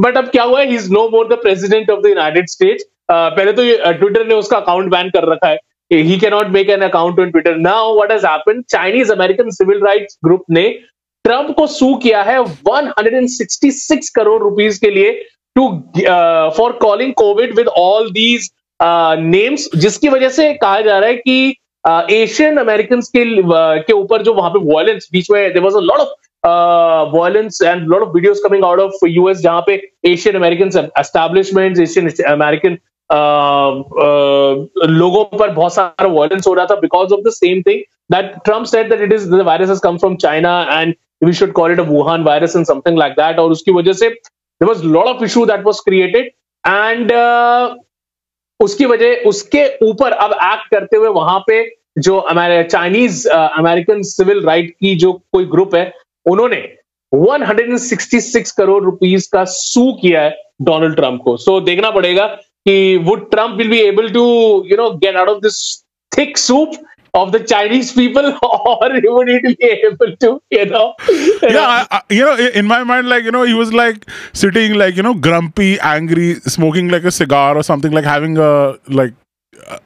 [0.00, 2.84] But अब क्या हुआ है he is no more the president of the United States
[3.10, 3.62] पहले तो
[3.98, 5.58] Twitter ने उसका अकाउंट बैन कर रखा है
[6.33, 10.43] cannot make an account on Twitter now what has happened Chinese American civil rights group
[10.49, 10.79] ने
[11.23, 15.25] ट्रंप को सू किया है 166 करोड़ रुपीस के लिए
[15.55, 15.83] to
[16.57, 18.51] for calling COVID with all these
[18.81, 21.55] names जिसकी वजह से कहा जा रहा है कि
[21.87, 25.79] एशियन अमेरिकन के uh, के ऊपर जो वहाँ पे वायलेंस बीच में there was a
[25.79, 26.09] lot of
[26.43, 32.33] violence and lot of videos coming out of US जहाँ पे Asian Asian American uh,
[32.33, 32.77] uh,
[34.89, 38.65] लोगों पर बहुत सारा वॉयलेंस हो रहा था because of the same thing that Trump
[38.65, 41.83] said that it is virus has come from China and we should call it a
[41.89, 45.45] Wuhan virus in something like that और उसकी वजह से there was lot of issue
[45.45, 46.31] that was created
[46.63, 47.11] and
[48.59, 51.63] उसकी वजह उसके ऊपर अब act करते हुए वहाँ पे
[51.97, 52.21] जो
[52.63, 55.91] चाइनीज़ अमेरिकन सिविल राइट की जो कोई ग्रुप है
[56.25, 56.61] उन्होंने
[57.11, 62.25] 166 करोड़ रुपीस का सू किया है डोनाल्ड ट्रंप को। सो so, देखना पड़ेगा
[62.65, 66.75] he, would Trump will be able to, you know, get out of this thick soup
[67.13, 70.95] of the Chinese people, or would he be able to, you know?
[71.07, 71.63] You yeah, know?
[71.63, 74.95] I, I, you know, in my mind, like you know, he was like sitting, like
[74.95, 79.13] you know, grumpy, angry, smoking like a cigar or something, like having a like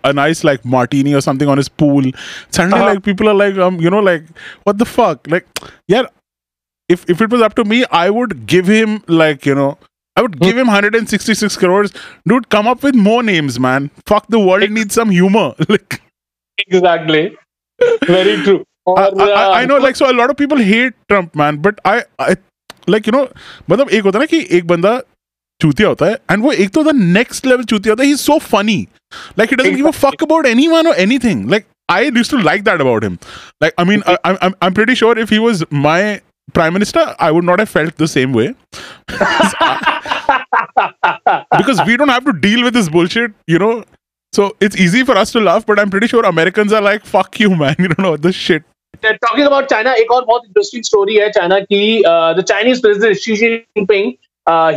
[0.04, 2.04] a nice like martini or something on his pool.
[2.50, 2.94] Suddenly, uh-huh.
[2.94, 4.24] like people are like, um, you know, like
[4.64, 5.46] what the fuck, like
[5.88, 6.04] yeah.
[6.88, 9.78] If if it was up to me, I would give him like you know
[10.17, 11.93] I would give him 166 crores.
[12.29, 13.91] Dude, come up with more names, man.
[14.07, 15.55] Fuck the world needs some humor.
[15.69, 16.01] like
[16.67, 17.37] Exactly.
[18.07, 18.65] Very true.
[18.87, 21.37] I, और, I, I- I uh, know like so a lot of people hate Trump
[21.37, 22.37] man but I, I
[22.89, 23.29] like you know
[23.71, 24.95] मतलब एक होता है ना कि एक बंदा
[25.63, 28.39] चूतिया होता है and वो एक तो the next level चूतिया होता है he's so
[28.47, 28.79] funny
[29.37, 32.65] like he doesn't give a fuck about anyone or anything like I used to like
[32.71, 33.19] that about him
[33.61, 36.01] like I mean I, I'm I'm I'm pretty sure if he was my
[36.59, 38.49] prime minister I would not have felt the same way
[41.59, 43.85] because we don't have to deal with this bullshit you know
[44.33, 47.39] so it's easy for us to laugh but I'm pretty sure Americans are like fuck
[47.41, 48.69] you man you don't know this shit
[49.03, 51.79] talking about China एक और बहुत interesting story है China की
[52.39, 54.13] the Chinese president Xi Jinping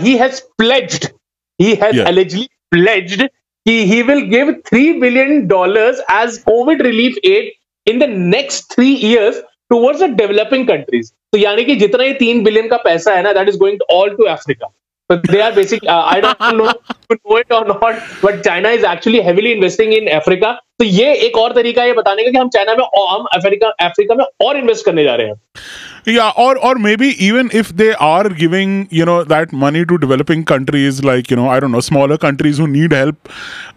[0.03, 1.05] he has pledged
[1.61, 2.07] he has Yeah.
[2.11, 3.21] allegedly pledged
[3.67, 7.51] कि he will give 3 billion dollars as covid relief aid
[7.93, 9.41] in the next 3 years
[9.73, 13.33] towards the developing countries तो यानी कि जितना ये 3 billion का पैसा है ना
[13.37, 14.67] that is going all to Africa
[15.11, 18.43] so they are basic uh, I don't know if you know it or not but
[18.45, 22.23] China is actually heavily investing in Africa तो ये एक और तरीका है ये बताने
[22.23, 25.27] का कि हम चाइना में और हम अफ्रीका अफ्रीका में और इन्वेस्ट करने जा रहे
[25.27, 25.41] हैं
[26.13, 30.43] Yeah, or or maybe even if they are giving you know that money to developing
[30.51, 33.31] countries like you know I don't know smaller countries who need help,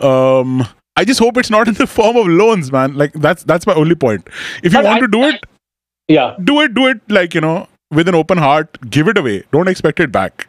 [0.09, 0.59] um,
[0.97, 2.99] I just hope it's not in the form of loans, man.
[3.03, 4.29] Like that's that's my only point.
[4.63, 5.47] If you But want I- to do it,
[6.10, 7.58] या do it, do it like you know
[7.92, 8.80] with an open heart.
[8.90, 9.38] Give it away.
[9.52, 10.48] Don't expect it back.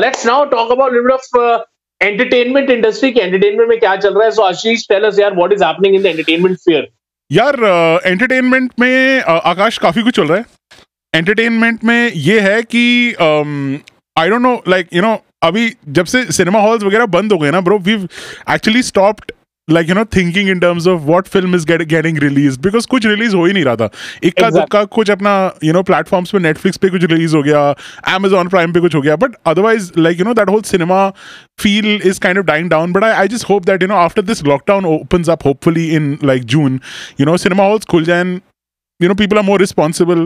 [0.00, 1.64] Let's now talk about little of
[2.00, 5.52] entertainment industry के entertainment में क्या चल रहा है सो आशीष tell us यार what
[5.52, 6.86] is happening in the entertainment sphere
[7.30, 7.54] यार
[8.06, 10.44] entertainment uh, में uh, Akash काफ़ी कुछ चल रहा है
[11.14, 12.84] एंटरटेनमेंट में ये है कि
[14.16, 17.50] I don't know like you know अभी जब से सिनेमा हॉल्स वगैरह बंद हो गए
[17.50, 19.32] ना bro we actually stopped
[19.69, 23.33] Like you know thinking in terms of what film is getting release because कुछ रिलीज
[23.33, 23.89] हो ही नहीं रहा था
[24.23, 24.59] इक्का Exactly.
[24.59, 27.75] दुक्का कुछ अपना यू नो प्लेटफॉर्म्स पे नेटफ्लिक्स पे कुछ रिलीज हो गया
[28.17, 31.13] Amazon प्राइम पे कुछ हो गया but otherwise like you know that whole cinema
[31.63, 34.23] feel is kind of dying down but I, I just hope that you know after
[34.29, 36.79] this lockdown opens up hopefully in like june
[37.21, 38.39] you know cinema halls khul jaye and
[38.99, 40.23] you know people are more responsible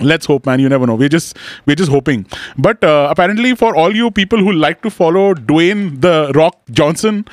[0.00, 0.60] let's hope man.
[0.60, 0.94] You never know.
[0.94, 2.26] We're just we're just hoping.
[2.58, 7.24] But uh, apparently for all you people who like to follow dwayne the rock johnson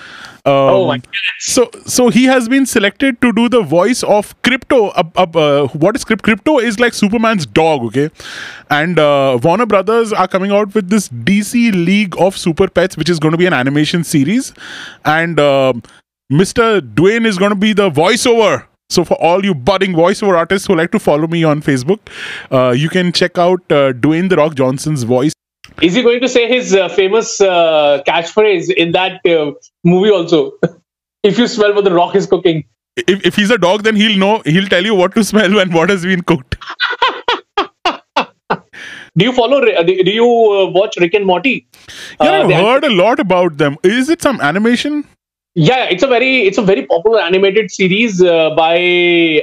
[0.45, 1.02] um, Oh my
[1.39, 5.67] so so he has been selected to do the voice of crypto uh, uh, uh,
[5.69, 8.10] what is crypto crypto is like superman's dog okay?
[8.69, 13.10] And uh, warner brothers are coming out with this dc league of super pets which
[13.10, 14.54] is going to be an animation series.
[15.04, 15.84] And um
[16.32, 16.80] Mr.
[16.80, 18.65] Dwayne is going to be the voiceover.
[18.91, 21.99] So for all you budding voiceover artists who like to follow me on Facebook,
[22.51, 25.34] uh, you can check out uh, Dwayne the Rock Johnson's voice.
[25.82, 29.51] Is he going to say his uh, famous uh, catchphrase in that uh,
[29.86, 30.51] movie also?
[31.23, 32.65] if you smell what the Rock is cooking.
[32.97, 34.41] If, if he's a dog, then he'll know.
[34.45, 36.58] He'll tell you what to smell and what has been cooked.
[39.17, 39.62] Do you follow?
[39.62, 41.67] uh, Do you uh, watch Rick and Morty?
[42.21, 43.77] Yeah, I've heard a lot about them.
[43.84, 45.06] Is it some animation?
[45.57, 48.77] Yeah, it's a very it's a very popular animated series uh, by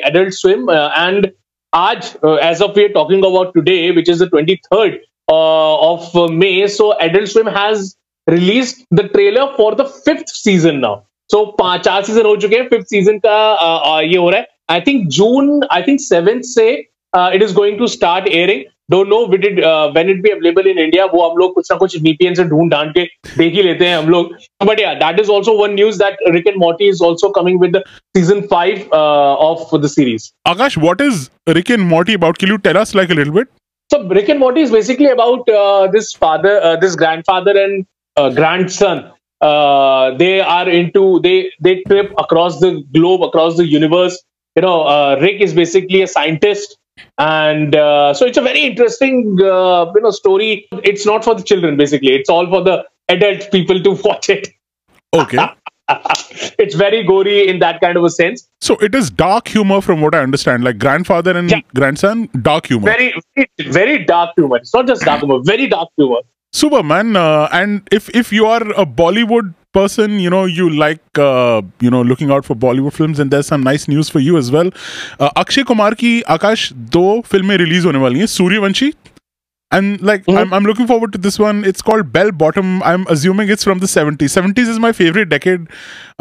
[0.09, 1.31] Adult Swim, uh, and
[1.73, 6.27] Aj, uh, as of we're talking about today, which is the 23rd uh, of uh,
[6.27, 7.97] May, so Adult Swim has
[8.27, 11.03] released the trailer for the fifth season now.
[11.29, 14.39] So पांच चार season हो चुके हैं fifth season का uh, uh, ये हो रहा
[14.39, 16.69] है I think June I think seventh से
[17.15, 19.59] it is going to start airing Don't know with it
[19.93, 22.71] when it be available in India वो हम लोग कुछ ना कुछ VPN से ढूंढ
[22.71, 23.03] ढांड के
[23.37, 24.35] देख ही लेते हैं हम लोग
[24.69, 27.73] but yeah that is also one news that Rick and Morty is also coming with
[27.77, 27.83] the
[28.17, 32.39] season 5 uh, of the series Akash, what is Rick and Morty about?
[32.43, 33.49] Can you tell us like a little bit?
[33.93, 37.85] so Rick and Morty is basically about uh, this father uh, this grandfather and
[38.17, 39.01] uh, grandson
[39.41, 41.35] uh, they are into they
[41.67, 44.17] they trip across the globe across the universe
[44.55, 46.77] you know uh, Rick is basically a scientist
[47.18, 51.42] and uh, so it's a very interesting uh, you know story it's not for the
[51.42, 52.76] children basically it's all for the
[53.08, 54.48] adult people to watch it
[55.14, 55.38] Okay.
[56.58, 58.46] it's very gory in that kind of a sense.
[58.60, 60.62] so it is dark humor from what I understand.
[60.62, 61.60] Like grandfather and Yeah.
[61.74, 62.90] grandson, dark humor.
[62.90, 64.56] Very, very, very dark humor.
[64.58, 66.20] It's not just dark humor, very dark humor.
[66.52, 67.16] Superman.
[67.16, 71.89] Uh, and if if you are a Bollywood person, you know you like uh, you
[71.95, 74.69] know looking out for Bollywood films, and there's some nice news for you as well.
[75.19, 78.93] Uh, Akshay Kumar की आकाश दो फिल्में release होने वाली हैं Sooryavanshi
[79.75, 80.35] and like Mhm.
[80.39, 83.79] I'm, I'm looking forward to this one it's called bell bottom i'm assuming it's from
[83.83, 85.63] the 70s 70s is my favorite decade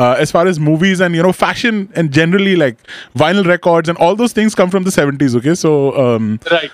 [0.05, 2.79] uh, as far as movies and you know fashion and generally like
[3.25, 5.75] vinyl records and all those things come from the 70s okay so
[6.05, 6.73] um, Right.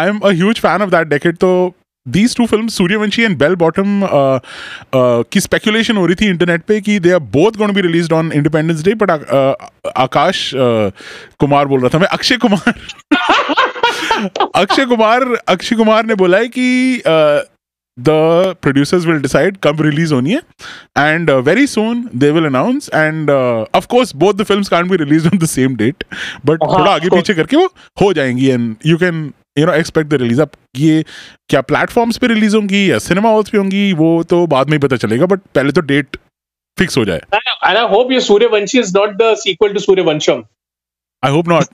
[0.00, 1.52] i'm a huge fan of that decade so
[2.07, 4.39] these two films Suryavanshi and bell bottom uh,
[4.99, 7.83] uh, की speculation हो रही थी internet पे कि they are both going to be
[7.87, 9.53] released on independence day but uh,
[9.97, 10.51] आकाश
[11.39, 12.73] कुमार बोल रहा था। मैं अक्षय कुमार
[14.55, 17.01] अक्षय कुमार अक्षय कुमार ने बोला है कि
[17.99, 18.09] द
[18.61, 20.41] प्रोड्यूसर्स विल डिसाइड कब रिलीज़ होनी है।
[20.97, 23.29] And very soon they will announce and
[23.75, 26.03] of course both the films can't be release on the same date
[26.45, 27.65] but थोड़ा आगे पीछे करके वो
[28.01, 31.05] हो जाएँगी and you can you know expect the release अब ये
[31.49, 34.79] क्या प्लेटफॉर्म्स पे रिलीज़ होंगी या सिनेमा हॉल्स पे होंगी वो तो बाद में ही
[34.79, 36.17] पता चलेगा बट पहले तो डेट
[36.79, 37.21] फिक्स हो जाए।
[37.63, 40.43] I hope not the sequel to Sooryavansham
[41.25, 41.65] I hope not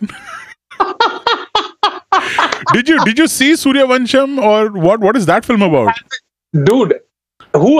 [2.76, 5.92] did you did you see Sooryavansham और what what is that film about
[6.56, 6.94] dude
[7.58, 7.80] who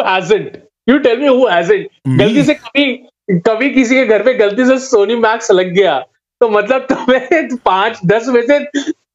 [2.18, 6.00] गलती से कभी कभी किसी के घर पे गलती से सोनी मैक्स लग गया।
[6.42, 8.66] तो मतलब तुम्हें पाँच दस में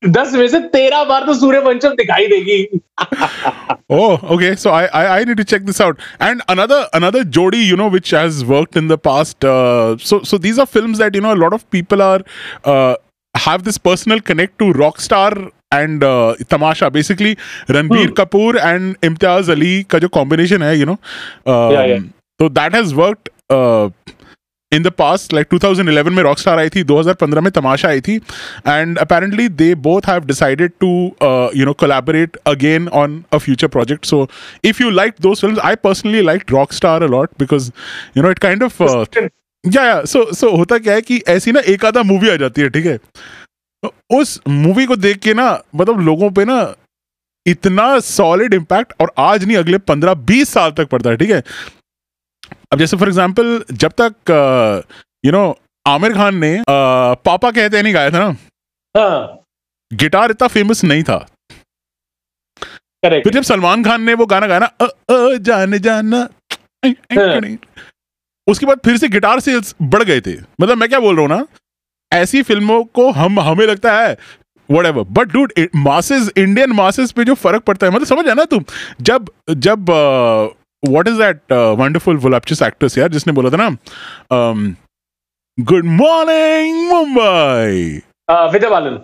[0.04, 2.66] दस में से तेरह बार तो सूर्यवंशम दिखाई देगी
[3.94, 4.54] Oh, okay.
[4.56, 5.98] So I, I I need to check this out.
[6.26, 9.44] And another another Jodi, you know, which has worked in the past.
[9.44, 12.20] Uh, so so these are films that you know a lot of people are
[12.64, 12.94] uh,
[13.34, 16.90] have this personal connect to Rockstar and uh, Tamasha.
[16.90, 17.36] Basically,
[17.78, 18.14] Ranbir Hmm.
[18.22, 20.98] Kapoor and Imtiaz Ali का जो combination है, you know.
[21.46, 22.00] Um, Yeah, yeah.
[22.40, 22.48] So
[24.72, 28.16] in the past like 2011 में Rockstar आई थी 2015 में तमाशा आई थी
[28.68, 30.90] and apparently they both have decided to
[31.56, 34.28] you know collaborate again on a future project so
[34.64, 37.70] if you like those films I personally like Rockstar a lot because
[38.16, 38.82] you know it kind of
[39.66, 42.60] yeah yeah so सो होता क्या है कि ऐसी ना एक आधा movie आ जाती
[42.60, 42.98] है, ठीक है?
[44.10, 46.74] उस मूवी को देख के ना मतलब लोगों पे ना
[47.46, 51.42] इतना सॉलिड इंपैक्ट और आज नहीं, अगले पंद्रह बीस साल तक पड़ता है, ठीक है?
[52.72, 54.14] अब जैसे फॉर एग्ज़ाम्पल जब तक
[55.26, 55.44] यू नो
[55.86, 58.36] आमिर खान ने uh, पापा कहते नहीं गाया था ना?
[58.94, 59.38] हाँ।
[59.92, 61.16] गिटार इतना फ़ेमस नहीं था।
[63.04, 66.28] करेक्ट फिर जब सलमान खान ने वो गाना गाया ना अ, अ, जाने जाना
[66.86, 67.40] हाँ।
[68.46, 71.36] उसके बाद फिर से गिटार सेल्स बढ़ गए थे। मतलब मैं क्या बोल रहा हूँ
[71.36, 71.46] ना
[72.12, 74.16] ऐसी फ़िल्मों को हम हमें लगता है
[74.86, 78.44] whatever but dude masses Indian masses पे जो फ़र्क पड़ता है मतलब समझ है ना
[78.44, 78.64] तुम?
[79.00, 79.86] जब जब
[80.82, 84.74] what is that wonderful voluptuous actress यार जिसने बोला था ना um,
[85.58, 88.00] good morning Mumbai
[88.52, 89.00] Vidya Balan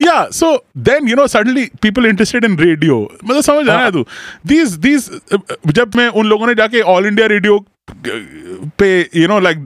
[0.00, 2.94] yeah so then you know suddenly people interested in radio.
[3.24, 4.04] मतलब समझ आया हाँ। तू?
[4.46, 5.10] These these
[5.72, 7.58] जब मैं उन लोगों ने जाके ऑल इंडिया रेडियो
[8.78, 9.58] पे यू नो लाइक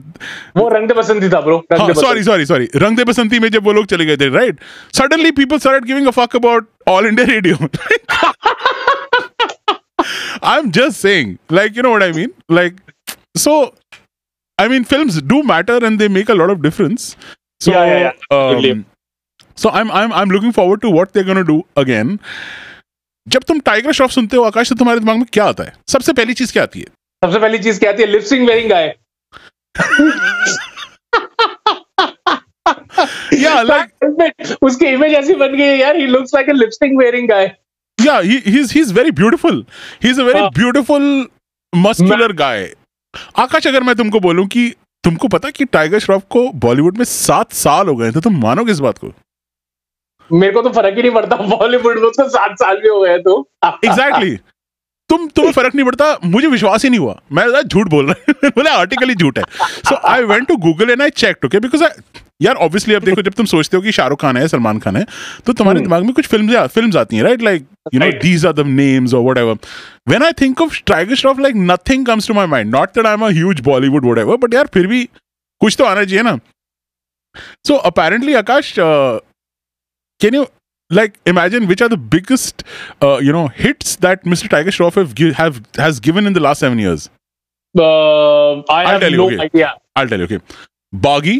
[0.57, 3.73] वो रंग दे बसंती था bro sorry sorry sorry Rang De बसंती में जब वो
[3.73, 4.59] लोग चले गए थे right
[4.93, 7.67] suddenly people started giving a fuck about all India radio
[10.43, 12.79] I'm just saying like you know what I mean like
[13.37, 13.55] so
[14.57, 17.05] I mean, films do matter and they make a lot of difference.
[17.61, 18.11] So, Yeah, yeah, yeah.
[18.35, 18.69] Absolutely.
[18.71, 18.83] um,
[19.57, 22.13] so I'm I'm I'm looking forward to what they're going to do again.
[23.27, 26.13] जब तुम tiger Shroff सुनते हो आकाश तो तुम्हारे दिमाग में क्या आता है सबसे
[26.13, 26.85] पहली चीज़ क्या आती है
[27.21, 28.93] सबसे पहली चीज़ क्या आती है lipstick wearing guy
[33.33, 37.27] Yeah, like उसकी इमेज ऐसी बन गई है यार he looks like a lipstick wearing
[37.29, 37.47] guy
[37.97, 39.61] yeah, he, he's he's very beautiful.
[40.01, 40.51] He's a very हाँ.
[40.51, 41.03] beautiful
[41.73, 42.65] muscular guy.
[43.39, 44.69] आकाश अगर मैं तुमको बोलूँ कि
[45.03, 48.71] तुमको पता कि टाइगर श्रॉफ को बॉलीवुड में सात साल हो गए तो तुम मानोगे
[48.71, 49.11] इस बात को?
[50.29, 53.17] मेरे को तो फ़र्क ही नहीं पड़ता बॉलीवुड में उसको सात साल भी हो गए
[53.19, 54.35] तो। एग्जैक्टली
[55.09, 58.51] तुम तुम्हें फ़र्क नहीं पड़ता मुझे विश्वास ही नहीं हुआ। मैं झूठ बोल रहा हूँ।
[58.55, 59.43] बोले आर्टिकल ही झूठ है।
[59.89, 61.83] So I went to Google and I check okay because
[62.41, 65.05] यार ऑब्वियसली अब देखो जब तुम सोचते हो कि शाहरुख खान है सलमान खान है
[65.45, 68.11] तो तुम्हारे हम्म। दिमाग में कुछ फ़िल्म फ़िल्म आती हैं right like you know.
[68.21, 69.57] These are the names और whatever
[70.09, 73.13] when I think of Tiger Shroff like nothing comes to my mind not that I
[73.13, 75.03] am huge Bollywood whatever but यार फिर भी
[75.61, 76.37] कुछ तो आना चाहिए ना
[77.67, 80.45] so apparently Akash can you
[80.91, 82.63] like imagine which are the biggest
[83.03, 84.49] uh, you know hits that Mr.
[84.49, 87.05] Tiger Shroff have, gi- have has given in the last seven years.
[87.75, 89.39] I I'll have tell you, no okay.
[89.39, 90.27] Idea I'll tell you.
[90.27, 90.39] Okay,
[90.93, 91.33] Boggy,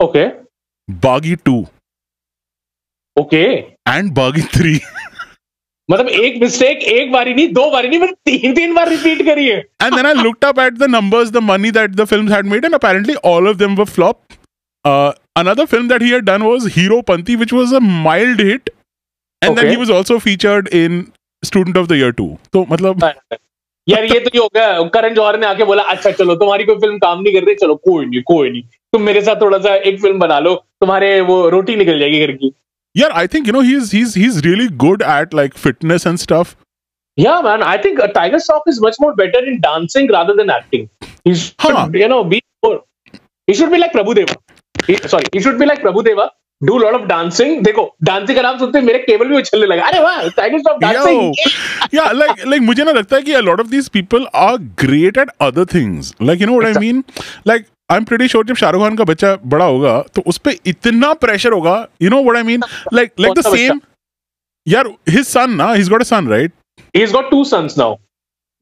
[0.00, 0.24] okay
[0.88, 1.54] Baaghi two
[3.16, 3.44] okay
[3.88, 4.74] and Baaghi three
[5.88, 9.46] मतलब एक mistake एक बारी नहीं दो बारी नहीं मतलब तीन तीन बार रिपीट करी
[9.48, 12.46] है। And then I looked up at the numbers the money that the films had
[12.46, 14.20] made and apparently all of them were flop
[15.36, 16.72] another film that he had done was
[17.08, 18.70] Heropanti which was a mild hit
[19.42, 21.04] and then he was also featured in
[21.42, 23.04] Student of the Year 2 तो मतलब
[23.86, 26.76] यार ये तो ये हो गया करण जौहर ने आके बोला अच्छा चलो तुम्हारी कोई
[26.76, 29.74] फ़िल्म काम नहीं कर रही चलो कोई नहीं कोई नहीं तुम मेरे साथ थोड़ा सा
[29.90, 32.52] एक फ़िल्म बना लो तुम्हारे वो रोटी निकल जाएगी घर की
[32.94, 36.48] yeah, I think you know he's he's he's really good at like fitness and stuff.
[37.16, 37.62] Yeah, man.
[37.72, 40.88] I think uh, Tiger Shroff is much more better in dancing rather than acting.
[41.28, 41.84] He should, Huh.
[42.00, 42.80] you know, be more.
[43.48, 44.36] He should be like Prabhu Deva.
[44.88, 46.26] He, sorry, he should be like Prabhu Deva.
[46.60, 47.54] Do a lot of dancing.
[47.68, 50.80] देखो dancing का नाम सुनते ही मेरे cable भी उछलने लगा अरे वाह Tiger Shroff
[50.80, 51.34] dancing
[51.98, 55.22] yeah, like like मुझे ना लगता है कि a lot of these people are great
[55.26, 56.12] at other things.
[56.30, 57.04] Like you know what I mean?
[57.90, 61.12] Like I'm pretty sure जब शाहरुख खान का बच्चा बड़ा होगा तो उस पे इतना
[61.12, 61.88] प्रेशर होगा.
[62.02, 62.60] You know what I mean?
[62.92, 63.68] Like like the कौन सा बच्चा?
[63.68, 63.80] same.
[64.68, 66.52] यार his son ना he's got a son right?
[66.96, 67.96] he's got two sons now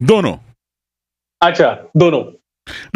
[0.03, 0.37] दोनों.
[1.43, 2.25] अच्छा दोनों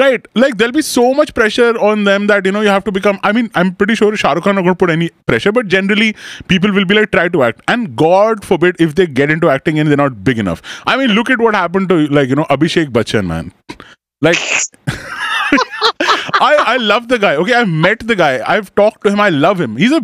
[0.01, 2.93] Right, like there'll be so much pressure on them that you know you have to
[2.93, 3.19] become.
[3.23, 5.69] I mean, I'm pretty sure Shah Rukh Khan not going to put any pressure, but
[5.69, 6.15] generally
[6.47, 7.63] people will be like try to act.
[7.69, 10.63] And God forbid if they get into acting and they're not big enough.
[10.87, 13.51] I mean, look at what happened to like you know Abhishek Bachchan, man.
[14.21, 14.37] Like,
[16.50, 17.36] I I love the guy.
[17.44, 18.32] Okay, I've met the guy.
[18.56, 19.20] I've talked to him.
[19.20, 19.78] I love him.
[19.78, 20.02] He's a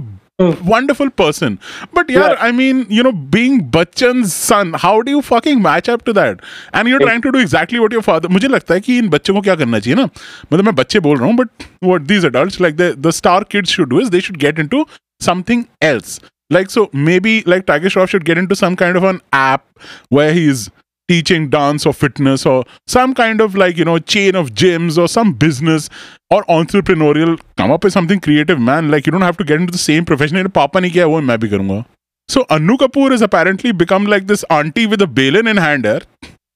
[0.74, 1.60] wonderful person.
[1.94, 2.36] But yeah, Yeah.
[2.48, 6.42] I mean, you know, being Bachchan's son, how do you fucking match up to that?
[6.74, 8.30] And you're trying to do exactly what your father.
[8.30, 10.06] मुझे लगता है कि इन बच्चों को क्या करना चाहिए ना
[10.52, 13.76] मतलब मैं बच्चे बोल रहा हूँ but what these adults like the the star kids
[13.78, 14.86] should do is they should get into
[15.30, 16.20] something else.
[16.58, 19.86] Like so maybe like Tiger Shroff should get into some kind of an app
[20.18, 20.66] where he's
[21.09, 22.57] teaching dance or fitness or
[22.95, 25.89] some kind of like you know chain of gyms or some business
[26.31, 29.77] or entrepreneurial come up with something creative man like you don't have to get into
[29.77, 31.85] the same profession पापा ने किया है, वो मैं भी करूँगा
[32.29, 36.01] so Anu Kapoor has apparently become like this auntie with a balin in hand here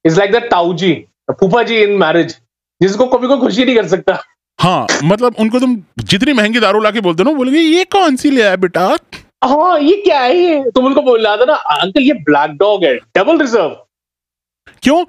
[0.06, 0.92] is like that ताऊजी
[1.40, 2.36] फूफा जी इन मैरिज
[2.80, 4.18] जिसको कभी कोई खुशी नहीं कर सकता
[4.58, 5.76] हाँ मतलब उनको तुम
[6.12, 8.86] जितनी महँगी दारू लाके बोलते हो ना बोलेंगे ये कौन सी लिया है बेटा
[9.44, 12.84] हाँ ये क्या है ये तुम उनको बोल रहा था ना अंकल ये ब्लैक डॉग
[12.84, 13.76] है डबल रिज़र्व
[14.83, 15.03] क्यों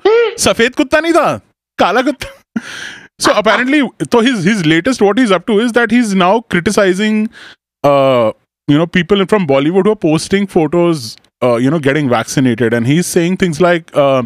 [0.45, 1.29] सफेद कुत्ता नहीं था
[1.79, 2.63] काला कुत्ता
[3.25, 3.79] so apparently
[4.13, 7.17] so his his latest what he's up to is that he's now criticizing
[7.91, 8.31] uh
[8.73, 12.87] you know people from bollywood who are posting photos uh, you know getting vaccinated and
[12.87, 14.23] he's saying things like uh,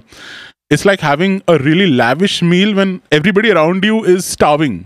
[0.77, 4.79] it's like having a really lavish meal when everybody around you is starving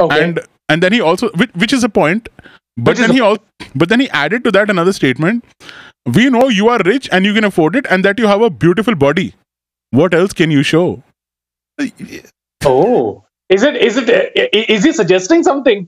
[0.00, 2.28] okay and and then he also which, which is a point
[2.76, 3.38] but Which is then a he all
[3.82, 5.44] but then he added to that another statement
[6.18, 8.50] we know you are rich and you can afford it and that you have a
[8.64, 9.26] beautiful body
[10.02, 10.86] what else can you show
[12.64, 14.10] Oh, is it is it
[14.42, 15.80] i- is he suggesting something?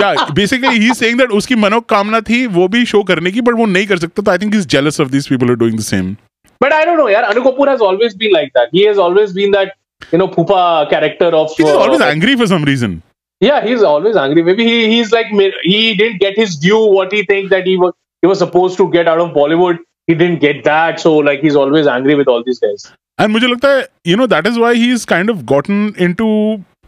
[0.00, 3.66] yeah basically he's saying that uski मनोकामना थी वो भी show करने की but वो
[3.72, 5.88] नहीं कर सकता तो I think he's jealous of these people who are doing the
[5.90, 6.16] same
[6.64, 7.06] But I don't know.
[7.12, 8.70] Yeah, Anu Kapoor has always been like that.
[8.76, 9.72] He has always been that
[10.12, 10.60] you know pupa
[10.92, 11.50] character of.
[11.58, 12.94] he's uh, always angry for some reason
[13.40, 14.42] Yeah, he's always angry.
[14.42, 15.26] Maybe he he's like
[15.62, 16.84] he didn't get his due.
[16.98, 17.92] What he thinks that he was
[18.22, 19.78] he was supposed to get out of Bollywood.
[20.06, 21.00] He didn't get that.
[21.00, 22.86] So like he's always angry with all these guys.
[23.20, 26.26] and मुझे लगता है you know that is why he's kind of gotten into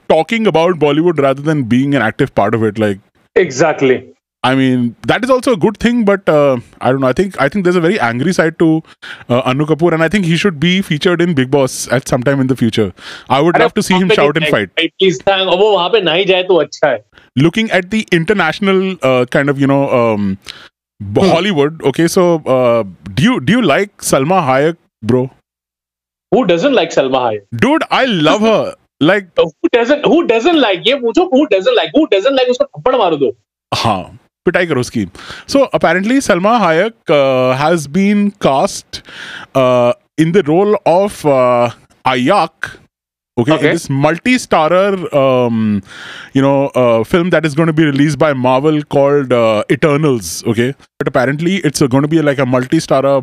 [0.09, 2.99] talking about Bollywood rather than being an active part of it like
[3.37, 3.97] Exactly.
[4.45, 7.09] I mean, that is also a good thing, but uh, I don't know.
[7.09, 8.83] I think I think there's a very angry side to
[9.29, 12.23] uh, Anu Kapoor, and I think he should be featured in Big Boss at some
[12.23, 12.93] time in the future.
[13.29, 14.71] I would love to see him shout and fight.
[14.77, 17.03] Please, वो वहाँ पे नहीं जाए तो अच्छा है.
[17.37, 20.39] Looking at the international uh, kind of you know um,
[21.17, 21.83] Hollywood.
[21.83, 25.29] Okay, so uh, do you do you like Salma Hayek, bro?
[26.31, 27.43] Who doesn't like Salma Hayek?
[27.67, 28.77] Dude, I love her.
[29.01, 32.65] Like who doesn't who doesn't like ये पूछो who doesn't like who doesn't like उसको
[32.65, 33.35] थप्पड़ मारो दो.
[33.75, 35.06] हाँ पिटाई करो उसकी।
[35.48, 37.12] So apparently Salma Hayek
[37.62, 39.02] has been cast
[40.22, 41.28] in the role of
[42.06, 42.72] Ajak
[43.38, 44.94] okay this multi starrer
[46.36, 49.34] you know film that is going to be release by Marvel called
[49.72, 53.22] Eternals okay but apparently it's going to be like a multi starrer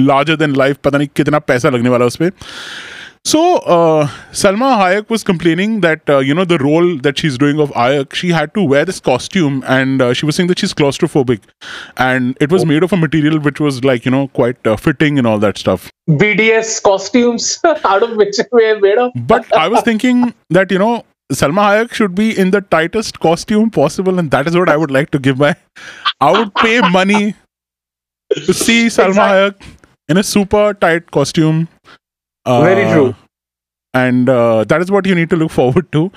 [0.00, 2.30] larger than life पता नहीं कितना पैसा लगने वाला है उस पर
[3.26, 7.58] so uh, Salma Hayek was complaining that uh, you know the role that she's doing
[7.58, 10.74] of Hayek, she had to wear this costume, and uh, she was saying that she's
[10.74, 11.40] claustrophobic,
[11.96, 15.18] and it was made of a material which was like you know quite uh, fitting
[15.18, 15.90] and all that stuff.
[16.08, 19.12] BDS costumes out of which we are made of.
[19.26, 23.70] But I was thinking that you know Salma Hayek should be in the tightest costume
[23.70, 25.56] possible, and that is what I would like to give my.
[26.20, 27.34] I would pay money
[28.34, 29.62] to see Salma Hayek
[30.08, 31.68] in a super tight costume.
[32.44, 33.14] Uh, Very true.
[33.94, 36.10] And uh, that is what you need to look forward to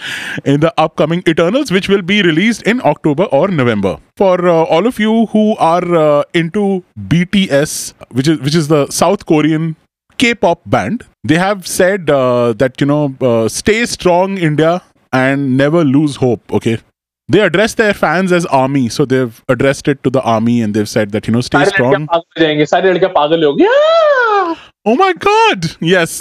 [0.43, 3.97] in the upcoming Eternals, which will be released in October or November.
[4.17, 8.88] For uh, all of you who are uh, into BTS, which is which is the
[8.89, 9.75] South Korean
[10.17, 14.82] K-pop band, they have said uh, that you know uh, stay strong, India,
[15.13, 16.41] and never lose hope.
[16.51, 16.80] Okay
[17.28, 20.89] They address their fans as army, so they've addressed it to the army, and they've
[20.89, 22.07] said that you know stay सारे लड़कियां strong.
[22.07, 24.55] पागल हो जाएंगे सारी लड़कियां पागल होगी Yeah!
[24.91, 25.68] Oh my god!
[25.89, 26.14] Yes.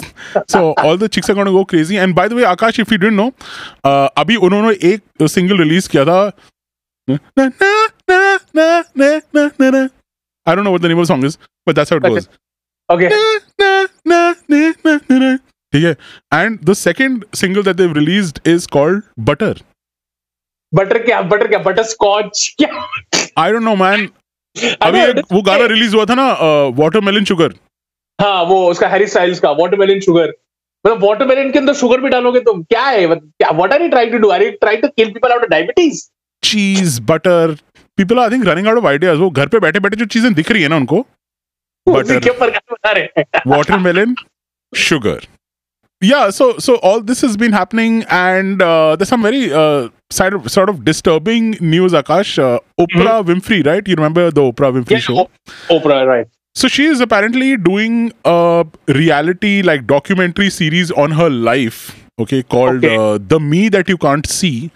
[0.54, 1.98] So all the chicks are going to go crazy.
[2.04, 3.26] And by the way, Akash, if you didn't know,
[3.90, 6.20] uh, अभी उन्होंने एक सिंगल रिलीज किया था.
[7.10, 7.48] Na, na,
[8.10, 8.20] na,
[8.54, 8.66] na,
[9.02, 9.82] na, na, na, na.
[10.46, 11.36] I don't know what the name of the song is,
[11.66, 12.14] but that's how it Okay.
[12.14, 12.28] goes.
[12.96, 13.08] Okay.
[13.08, 13.24] Na,
[13.64, 13.72] na,
[14.12, 14.20] na,
[14.54, 15.32] na, na, na.
[15.74, 15.96] ठीक है.
[16.38, 19.52] And the second single that they've released is called Butter.
[20.73, 21.21] Butter क्या?
[21.21, 21.59] Butter क्या?
[21.59, 22.69] Butter scotch क्या?
[23.39, 24.07] I don't know, man.
[24.55, 26.27] I अभी एक वो गाना release हुआ था ना
[26.77, 27.53] वाटरमेलन शुगर
[28.19, 30.33] हाँ वो उसका हैरी स्टाइल्स का वाटरमेलन शुगर
[30.85, 32.61] मतलब वाटरमेलन के अंदर शुगर भी डालोगे तुम?
[32.63, 33.05] क्या है?
[33.15, 35.49] क्या what are you trying to do are you trying to kill people out of
[35.49, 36.01] diabetes
[36.43, 37.55] cheese butter
[37.97, 40.51] people I think running out of ideas वो घर पे बैठे बैठे जो चीज़ें दिख
[40.51, 41.05] रही है ना उनको
[41.87, 42.19] Butter.
[42.23, 42.29] के
[46.01, 50.33] yeah so so all this has been happening and uh, there's some very uh, side
[50.33, 53.31] of, sort of disturbing news akash uh, oprah mm-hmm.
[53.31, 55.29] winfrey right you remember the oprah winfrey yeah, show o-
[55.69, 62.05] oprah right so she is apparently doing a reality like documentary series on her life
[62.19, 62.95] okay called okay.
[62.95, 64.71] Uh, the me that you can't see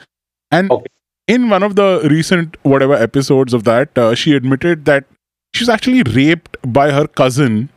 [0.51, 0.85] and okay.
[1.27, 5.05] in one of the recent whatever episodes of that uh, she admitted that
[5.53, 7.69] she's actually raped by her cousin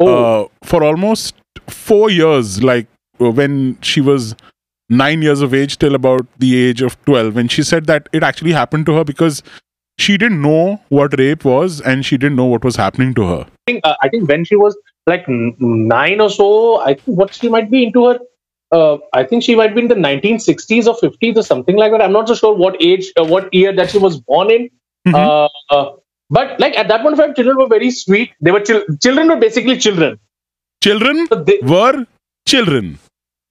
[0.00, 0.42] oh.
[0.42, 1.34] uh, for almost
[1.68, 2.86] four years, like
[3.20, 4.34] uh, when she was
[4.90, 7.36] nine years of age till about the age of 12.
[7.36, 9.42] And she said that it actually happened to her because
[9.98, 13.46] she didn't know what rape was and she didn't know what was happening to her.
[13.46, 17.18] I think uh, I think when she was like n- nine or so, I think
[17.18, 18.18] what she might be into her.
[18.72, 22.02] Uh, I think she might be in the 1960s or 50s or something like that.
[22.02, 24.68] I'm not so sure what age, uh, what year that she was born in.
[25.06, 25.14] Mhm.
[25.14, 25.92] Uh, uh,
[26.30, 28.32] but like at that point of time, children were very sweet.
[28.40, 30.18] They were chil- children were basically children
[30.83, 32.05] Children So they, were
[32.47, 32.97] children.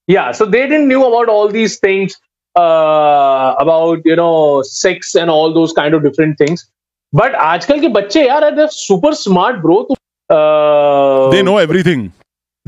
[0.09, 2.15] yeah, so they didn't knew about all these things
[2.57, 6.65] uh, about you know sex and all those kind of different things.
[7.13, 9.77] But आजकल के बच्चे यार they're super smart bro.
[9.91, 9.97] तो,
[10.31, 12.09] uh, They know everything.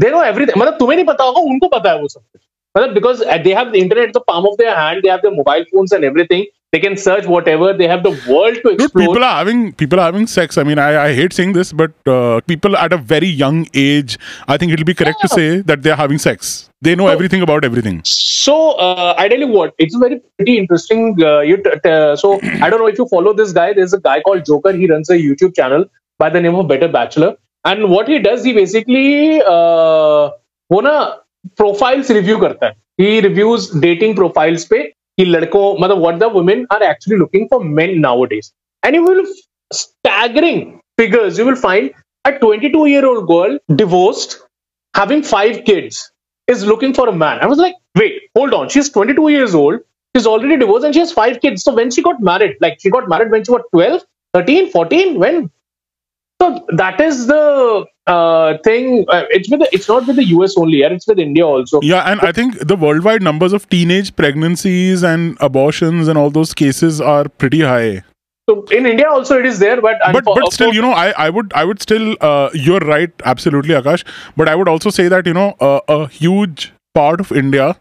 [0.01, 2.41] They know everything मतलब तुम्हें नहीं पता होगा उनको पता है वो सब कुछ
[2.77, 5.65] मतलब because they have the internet the palm of their hand they have their mobile
[5.73, 9.25] phones and everything they can search whatever they have the world to Dude, explore people
[9.29, 10.59] are having people are having sex.
[10.63, 14.19] I mean, I, I hate saying this, but uh, people at a very young age,
[14.47, 16.53] I think it'll be correct to say that they're having sex.
[16.89, 17.97] They know So- everything about everything.
[18.43, 22.29] so uh, i tell you what it's very pretty interesting uh, you t- t- so
[22.67, 25.11] i don't know if you follow this guy there's a guy called joker he runs
[25.17, 25.85] a youtube channel
[26.25, 27.29] by the name of better bachelor
[27.73, 29.11] and what he does he basically
[29.57, 30.23] uh,
[30.75, 30.95] वो ना
[31.63, 34.81] profiles review करता है he reviews dating profiles पे
[35.19, 39.25] कि लड़कों मतलब what the women are actually looking for men nowadays and you will
[39.73, 40.63] staggering
[40.99, 41.91] figures you will find
[42.25, 44.39] a 22 year old girl divorced
[44.95, 46.11] having five kids
[46.47, 47.39] is looking for a man.
[47.41, 48.69] I was like, wait, hold on.
[48.69, 49.81] She's 22 years old.
[50.15, 51.63] She's already divorced and she has five kids.
[51.63, 54.03] So when she got married, like she got married when she was 12,
[54.35, 55.51] 13, 14, when?
[56.43, 59.06] So that is the uh, thing.
[59.10, 60.88] Uh, it's with the, it's not with the US only, yeah.
[60.88, 61.80] It's with India also.
[61.82, 66.54] Yeah, and I think the worldwide numbers of teenage pregnancies and abortions and all those
[66.54, 68.04] cases are pretty high.
[68.48, 71.30] So in India also it is there, but but but still, you know, I I
[71.32, 74.04] would I would still uh, you're right, absolutely, Akash.
[74.38, 77.76] But I would also say that you know uh, a huge part of India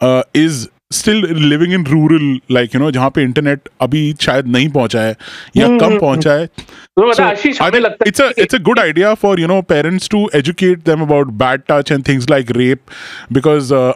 [0.00, 4.69] uh, is still living in rural like you know जहाँ पे internet अभी शायद नहीं
[4.77, 5.15] पहुंचा है
[5.57, 8.81] या कम पहुंचा है तो मतलब आशीष हमें लगता है it's a it's a good
[8.83, 12.95] idea for you know parents to educate them about bad touch and things like rape
[13.39, 13.93] because uh,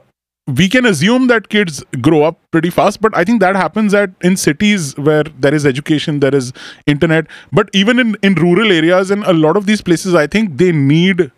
[0.47, 4.15] we can assume that kids grow up pretty fast but i think that happens at
[4.21, 6.53] in cities where there is education there is
[6.85, 10.57] internet but even in in rural areas and a lot of these places i think
[10.63, 11.29] they need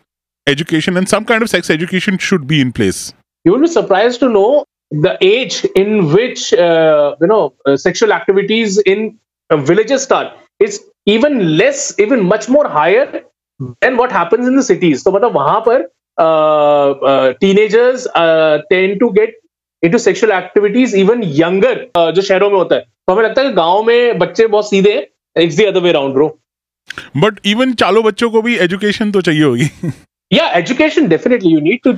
[0.48, 3.14] education and some kind of sex education should be in place
[3.46, 8.13] you will be surprised to know the age in which uh, you know uh, sexual
[8.13, 9.19] activities in
[9.51, 13.23] uh, villages start is even less even much more higher
[13.81, 15.33] than what happens in the cities so मतलब
[15.69, 15.87] पर
[16.19, 19.31] uh, uh, teenagers uh, tend to get
[19.83, 23.49] into sexual activities even younger uh, जो शहरों में होता है तो हमें लगता है
[23.49, 26.29] कि गाँव में बच्चे बहुत सीधे हैं it's the other way round bro
[27.17, 29.69] but even चालो बच्चों को भी एजुकेशन तो चाहिए होगी
[30.31, 31.93] yeah education definitely you need to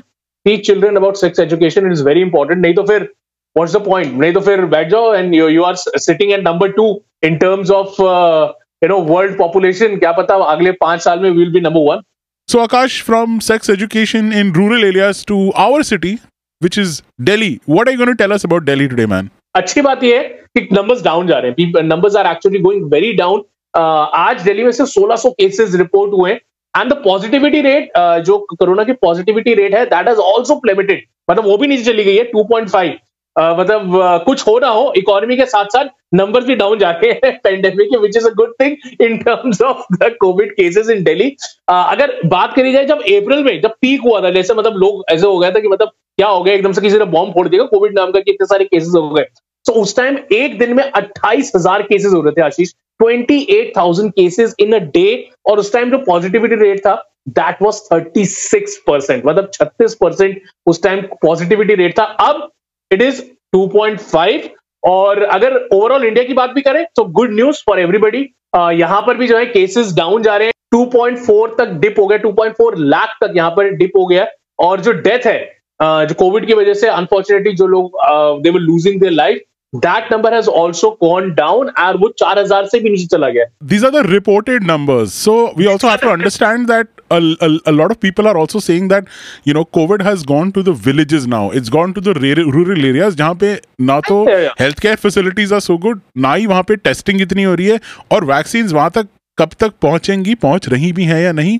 [0.47, 3.09] teach children about sex education it is very important नहीं तो फिर
[3.57, 5.77] what's the point नहीं तो फिर बैठ जाओ and you you are
[6.07, 6.89] sitting at number two
[7.29, 11.37] in terms of uh, you know world population क्या पता अगले पाँच साल में we
[11.37, 12.09] will be number one
[12.49, 16.19] So, Akash, from sex education in rural areas to our city,
[16.61, 19.31] which is Delhi, what are you going to tell us about Delhi today, man?
[19.57, 23.13] अच्छी बात यह है कि नंबर्स डाउन जा रहे हैं numbers are actually going very
[23.13, 23.43] down
[23.75, 26.33] आज दिल्ली में से 1600 केसेस रिपोर्ट हुए
[26.79, 31.45] एंड द पॉजिटिविटी रेट जो कोरोना की पॉजिटिविटी रेट है दैट इज़ आल्सो प्लेमेटेड मतलब
[31.45, 32.93] वो भी नीचे चली गई है 2.5
[33.41, 37.11] Uh, मतलब uh, कुछ हो ना हो इकोनॉमी के साथ साथ नंबर भी डाउन जाते
[37.11, 41.03] हैं पेंडेमिक के which is a good thing in terms of the COVID cases in
[41.05, 41.29] Delhi
[41.69, 45.27] अगर बात करी जाए जब अप्रैल में जब पीक हुआ था जैसे मतलब लोग ऐसे
[45.27, 47.63] हो गया था कि मतलब क्या हो गया एकदम से किसी ने बॉम्ब फोड़ दिया
[47.63, 49.25] कोविड नाम का कि इतने सारे केसेस हो गए।
[49.67, 52.73] तो उस टाइम एक दिन में अट्ठाईस हज़ार केसेस हो रहे थे, Ashish.
[53.01, 56.95] Twenty eight thousand cases in a day और उस टाइम जो पॉजिटिविटी रेट था
[57.29, 62.49] that was thirty six percent मतलब छत्तीस परसेंट उस टाइम पॉजिटिविटी रेट था। अब
[62.91, 63.23] इट इज़
[63.57, 64.49] 2.5
[64.83, 68.29] और अगर ओवरऑल इंडिया की बात भी करें तो गुड न्यूज़ फॉर एवरीबडी
[68.75, 72.19] यहाँ पर भी जो है केसेस डाउन जा रहे हैं। 2.4 तक डिप हो गया
[72.21, 74.27] 2.4 लाख तक यहाँ पर डिप हो गया।
[74.61, 75.41] और जो डेथ है
[75.81, 77.99] जो कोविड की वजह से अनफॉर्चुनेटली जो लोग
[78.43, 79.41] they were losing their life
[79.74, 83.84] that number has also gone down और वो 4000 से भी नीचे चला गया these
[83.84, 87.92] are the reported numbers so we also have to understand that a, a, a, lot
[87.92, 89.12] of people are also saying that
[89.50, 93.16] you know covid has gone to the villages now it's gone to the rural areas
[93.16, 94.24] जहाँ पे ना तो
[94.62, 97.80] health care facilities are so good ना ही वहाँ पे testing इतनी हो रही है
[98.12, 99.08] और वैक्सीन वहां तक
[99.38, 101.60] कब तक पहुंचेंगी पहुंच रही भी हैं या नहीं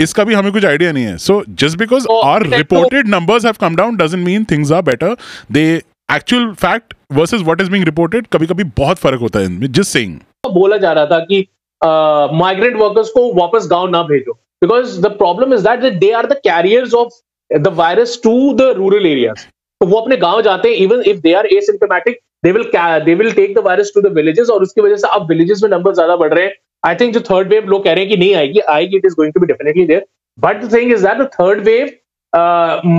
[0.00, 3.76] इसका भी हमें कुछ आइडिया नहीं है so just because our reported numbers have come
[3.76, 5.16] down doesn't mean things are better
[5.52, 5.66] the
[6.12, 9.91] actual fact versus what is being reported कभी कभी बहुत फ़र्क होता है इनमें जस्ट
[9.91, 10.19] सेइंग
[10.53, 11.45] बोला जा रहा था कि
[11.81, 16.25] माइग्रेंट uh, वर्कर्स को वापस गाँव ना भेजो। Because the problem is that they are
[16.25, 17.13] the carriers of
[17.49, 19.45] the virus to the rural areas
[19.81, 22.69] तो वो अपने गाँव जाते हैं even if they are asymptomatic they will
[23.05, 25.69] they will take the virus to the villages और उसकी वजह से अब विलेजेस में
[25.69, 26.53] नंबर ज़्यादा बढ़ रहे हैं।
[26.85, 29.15] आई थिंक जो थर्ड वेव लोग कह रहे हैं कि नहीं आएगी आएगी it is
[29.15, 30.05] going to be definitely there
[30.37, 31.97] but the thing is that the third wave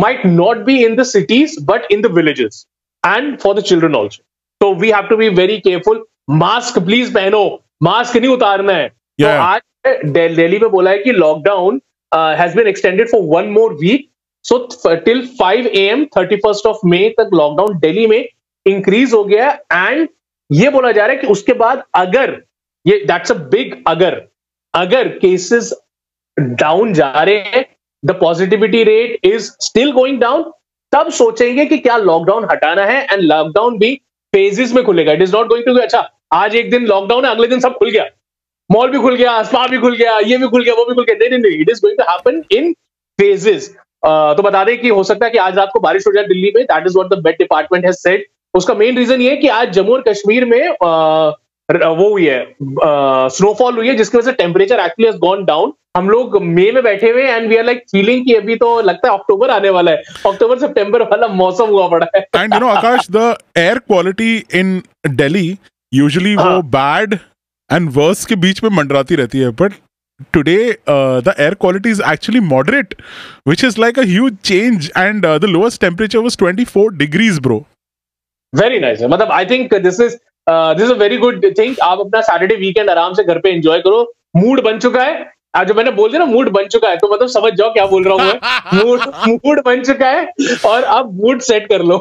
[0.00, 2.66] might not be in the cities but in the villages.
[3.02, 4.22] And for the children also.
[4.60, 6.02] So we have to be very careful.
[6.30, 7.42] Mask please पहनो
[7.82, 8.88] mask नहीं उतारना है
[9.20, 9.28] yeah.
[9.28, 9.60] तो आज
[10.14, 11.80] दिल्ली में बोला है कि lockdown
[12.12, 14.08] has been extended for one more week
[14.44, 14.58] so
[15.04, 18.24] till 5 am thirty first of May तक लॉकडाउन दिल्ली में
[18.66, 20.08] इंक्रीज हो गया एंड
[20.50, 22.40] ये बोला जा रहा है कि उसके बाद अगर
[22.86, 24.22] ये दैट्स अ बिग अगर
[24.74, 25.72] अगर केसेस
[26.36, 27.64] डाउन जा रहे हैं
[28.02, 30.50] the positivity rate is still going down
[30.92, 33.94] तब सोचेंगे कि क्या लॉकडाउन हटाना है एंड लॉकडाउन भी
[34.32, 37.46] फेजेस में खुलेगा। It is not going to अच्छा आज एक दिन लॉकडाउन है अगले
[37.48, 38.04] दिन सब खुल गया।
[38.70, 41.04] मॉल भी खुल गया स्पा भी खुल गया ये भी खुल गया वो भी खुल
[41.04, 42.72] गया। नहीं नहीं it is going to happen in
[43.18, 43.68] phases
[44.02, 46.52] तो बता दें कि हो सकता है कि आज रात को बारिश हो जाए दिल्ली
[46.56, 48.24] में that is what the met department has said
[48.54, 51.32] उसका मेन रीजन ये है कि आज जम्मू और कश्मीर में uh,
[51.68, 56.08] वो हुई है स्नोफॉल हुई है जिसकी वजह से temperature actually has gone down हम
[56.10, 59.14] लोग मई में बैठे हुए and we are like feeling कि अभी तो लगता है
[59.18, 63.06] अक्टूबर आने वाला है। अक्टूबर सितंबर वाला मौसम हुआ पड़ा है। And you know Akash
[63.10, 65.58] the air quality in Delhi
[65.94, 67.14] usually वो बैड
[67.70, 69.72] एंड वर्स के बीच में मंडराती रहती है। But
[70.36, 72.92] today uh, the air quality is actually moderate
[73.50, 77.56] which is like a huge change and uh, the lowest temperature was 24 degrees bro.
[78.52, 82.54] Very nice मतलब I think this is this is very good thing आप अपना Saturday
[82.56, 84.02] weekend आराम से घर पे enjoy करो।
[84.36, 87.12] Mood बन चुका है। आज जो मैंने बोल दिया ना मूड बन चुका है तो
[87.12, 91.12] मतलब समझ जाओ क्या बोल रहा हूँ मैं मूड मूड बन चुका है और अब
[91.20, 91.98] मूड सेट कर लो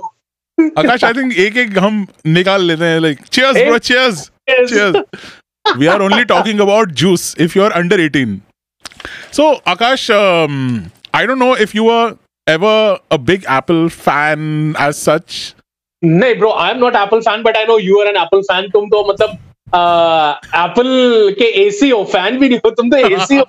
[0.77, 5.03] आकाश आई थिंक एक एक हम निकाल लेते हैं like cheers bro cheers cheers
[5.65, 8.41] we are only talking about juice if you're under 18.
[9.31, 14.97] So, Akash, um, I don't know if you were ever a big Apple fan as
[14.99, 15.41] such.
[16.03, 18.69] नहीं bro I am not Apple fan but I know you are an Apple fan
[18.69, 19.37] तुम तो मतलब
[19.74, 20.88] Apple
[21.38, 23.44] के AC हो fan भी नहीं हो तुम तो एसी हो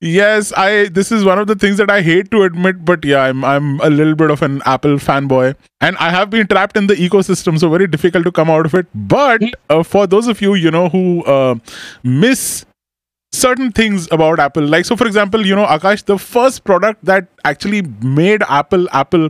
[0.00, 3.22] yes i this is one of the things that i hate to admit but yeah
[3.30, 5.46] i'm i'm a little bit of an apple fanboy
[5.88, 8.76] and i have been trapped in the ecosystem so very difficult to come out of
[8.80, 11.54] it but uh, for those of you you know who uh,
[12.04, 12.64] miss
[13.33, 14.65] certain things about Apple.
[14.73, 19.29] Like, so for example, you know, Akash, the first product that actually made Apple Apple.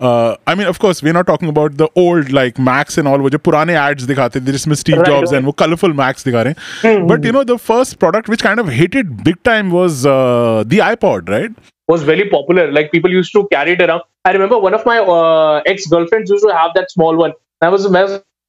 [0.00, 3.18] Uh, I mean, of course, we're not talking about the old like Macs and all,
[3.20, 5.38] which purane ads dikhate, they just miss Steve Right, Jobs right.
[5.38, 6.56] and wo colorful Macs dikha rahe.
[6.86, 7.06] hain.
[7.06, 10.64] But you know, the first product which kind of hit it big time was uh,
[10.66, 11.52] the iPod, right?
[11.90, 12.70] was very popular.
[12.70, 14.02] Like people used to carry it around.
[14.24, 17.32] I remember one of my uh, ex girlfriends used to have that small one.
[17.62, 18.04] I was मैं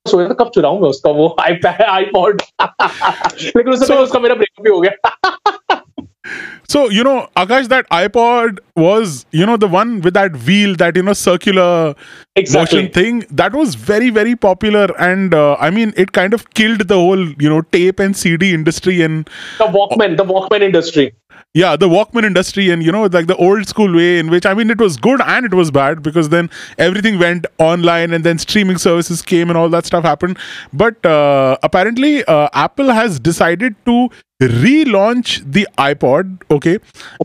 [0.08, 4.62] सोचा था कब चुराऊंगा उसका वो iPad iPod लेकिन उससे So- पहले उसका मेरा ब्रेकअप
[4.64, 5.82] भी हो गया
[6.72, 10.96] So you know, Akash, that iPod was you know the one with that wheel, that
[11.00, 11.66] you know circular
[12.40, 16.42] exactly motion thing that was very very popular and uh, i mean it kind of
[16.60, 19.30] killed the whole you know tape and cd industry and
[19.62, 21.06] the Walkman the Walkman industry
[21.53, 24.53] yeah the walkman industry and you know like the old school way in which i
[24.53, 28.37] mean it was good and it was bad because then everything went online and then
[28.37, 30.37] streaming services came and all that stuff happened.
[30.73, 34.09] But uh, apparently uh, apple has decided to
[34.41, 36.79] relaunch the ipod okay?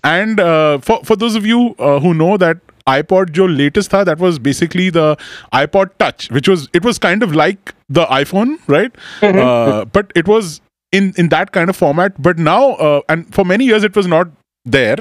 [0.05, 4.05] And uh, for for those of you uh, who know that iPod जो latest था
[4.05, 5.17] that was basically the
[5.53, 8.95] iPod Touch which was it was kind of like the iPhone right?
[9.23, 10.61] Uh, but it was
[10.93, 12.21] in in that kind of format.
[12.21, 14.29] But now uh, and for many years it was not
[14.65, 14.99] there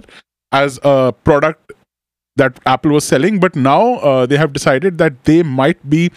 [0.52, 1.74] as a product
[2.36, 3.40] that Apple was selling.
[3.40, 6.12] But now uh, they have decided that they might be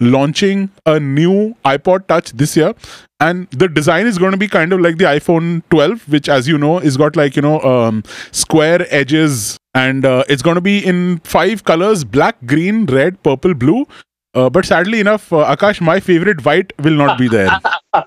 [0.00, 2.74] launching a new iPod Touch this year.
[3.20, 6.46] And the design is going to be kind of like the iPhone 12 which as
[6.46, 8.02] you know is got like you know um,
[8.32, 9.56] square edges.
[9.74, 13.86] And uh, it's going to be in five colors black green red purple blue
[14.34, 17.48] uh, but sadly enough uh, akash my favorite white will not be there.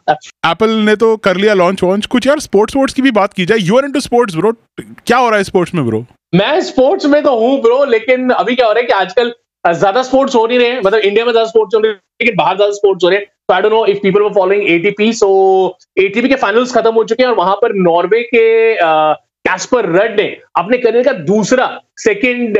[0.45, 3.45] Apple ने तो कर लिया launch वॉन्च कुछ यार sports वोर्ट्स की भी बात की
[3.45, 6.05] जाए you are into sports bro क्या हो रहा है स्पोर्ट्स में ब्रो
[6.35, 9.33] मैं स्पोर्ट्स में तो हूँ ब्रो लेकिन अभी क्या हो रहा है कि आजकल
[9.65, 12.55] ज़्यादा स्पोर्ट्स हो नहीं रहे मतलब इंडिया में ज़्यादा स्पोर्ट्स हो रहे हैं लेकिन बाहर
[12.55, 15.29] ज़्यादा स्पोर्ट्स हो रहे हैं। तो I don't know if people were following ATP so
[15.97, 18.45] ATP के फाइनल्स खत्म हो चुके हैं और वहाँ पर नॉर्वे के
[19.47, 20.25] कैस्पर रड ने
[20.55, 21.65] अपने करियर का दूसरा
[21.97, 22.57] सेकंड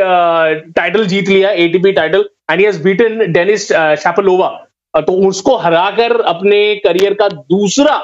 [0.74, 4.50] टाइटल जीत लिया ATP title and he beaten Denis Shapovalov
[4.98, 7.96] तो उसको हराकर अपने करियर का दूसरा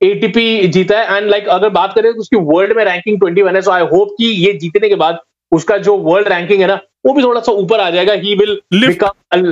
[0.00, 3.62] एटीपी जीता है। एंड लाइक अगर बात करें तो उसकी वर्ल्ड में रैंकिंग 21 है।
[3.62, 5.18] सो आई होप कि ये जीतने के बाद
[5.52, 8.60] उसका जो वर्ल्ड रैंकिंग है ना वो भी थोड़ा सा ऊपर आ जाएगा। ही विल
[8.74, 9.04] Lift-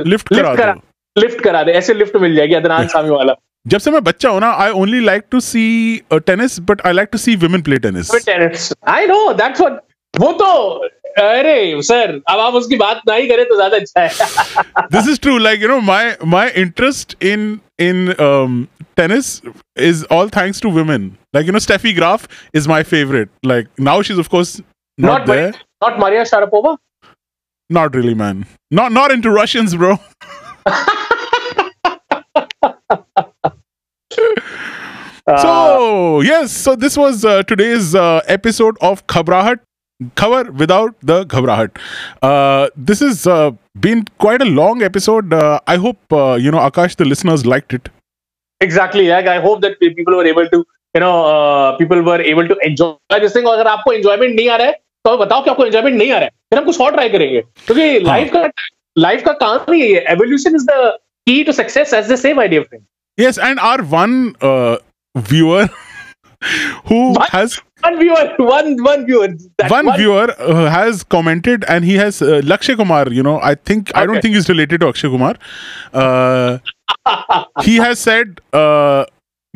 [0.05, 0.75] lift करा करा
[1.17, 3.35] लिफ्ट करा दे। ऐसे लिफ्ट मिल जाएगी अदनान सामी वाला।
[3.66, 5.66] जब से मैं बच्चा हूं ना I only like to see
[6.14, 8.12] tennis but I like to see women play tennis
[8.88, 9.82] I know that's what
[10.20, 10.52] वो तो
[11.20, 15.38] अरे सर अब आप उसकी बात नहीं करें तो ज्यादा अच्छा है this is true
[15.46, 16.04] like you know my
[16.34, 17.46] my interest in
[17.88, 18.58] in um
[19.02, 19.30] tennis
[19.90, 22.28] is all thanks to women like you know steffi graf
[22.62, 24.54] is my favorite like now she's of course
[24.98, 25.52] not, Not there
[25.84, 26.76] not Maria Sharapova
[27.70, 28.46] not really man
[28.80, 29.92] not not into russians bro
[35.32, 39.64] so yes so this was uh, today's uh, episode of khabrahat
[40.16, 41.84] cover without the ghabrahat
[42.22, 43.52] uh, this has uh,
[43.86, 47.80] been quite a long episode uh, i hope uh, you know akash the listeners liked
[47.80, 47.94] it
[48.62, 51.12] exactly I hope that people were able to you know
[51.80, 54.74] people were able to enjoy this thing अगर आपको enjoyment नहीं आ रहा है
[55.06, 57.10] तो आप बताओ कि आपको एंजॉयमेंट नहीं आ रहा है फिर हम कुछ और ट्राई
[57.10, 58.50] करेंगे क्योंकि लाइफ का
[58.98, 60.92] लाइफ का काम ही यही है evolution is the
[61.28, 62.84] key to success as the same idea friend
[63.18, 64.78] yes and our one uh,
[65.16, 65.68] viewer
[66.86, 67.30] who What?
[67.30, 69.28] has one viewer one one viewer
[69.58, 73.54] that one viewer uh, has commented and he has uh, lakshay kumar you know i
[73.56, 74.22] think i don't Okay.
[74.28, 75.34] think he's related to akshay kumar
[75.94, 76.58] uh,
[77.64, 79.06] he has said uh,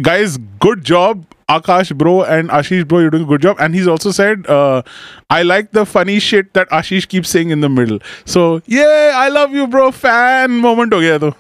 [0.10, 0.38] guys
[0.68, 4.12] good job akash bro and ashish bro you're doing a good job and he's also
[4.20, 4.82] said uh,
[5.30, 9.28] i like the funny shit that ashish keeps saying in the middle so yeah i
[9.38, 11.32] love you bro fan moment ho gaya to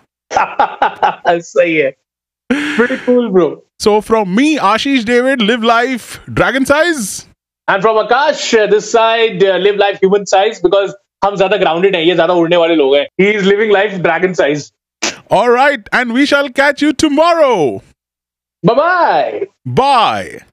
[1.53, 1.91] सही है
[2.77, 3.45] pretty cool bro
[3.79, 6.07] so from me ashish david live life
[6.41, 7.05] dragon size
[7.67, 10.93] and from Akash uh, this side uh, live life human size because
[11.25, 14.37] हम ज्यादा grounded हैं ये ज्यादा उड़ने वाले लोग हैं he is living life dragon
[14.41, 14.69] size
[15.39, 17.57] all right and we shall catch you tomorrow
[18.69, 19.47] bye bye
[19.81, 20.51] bye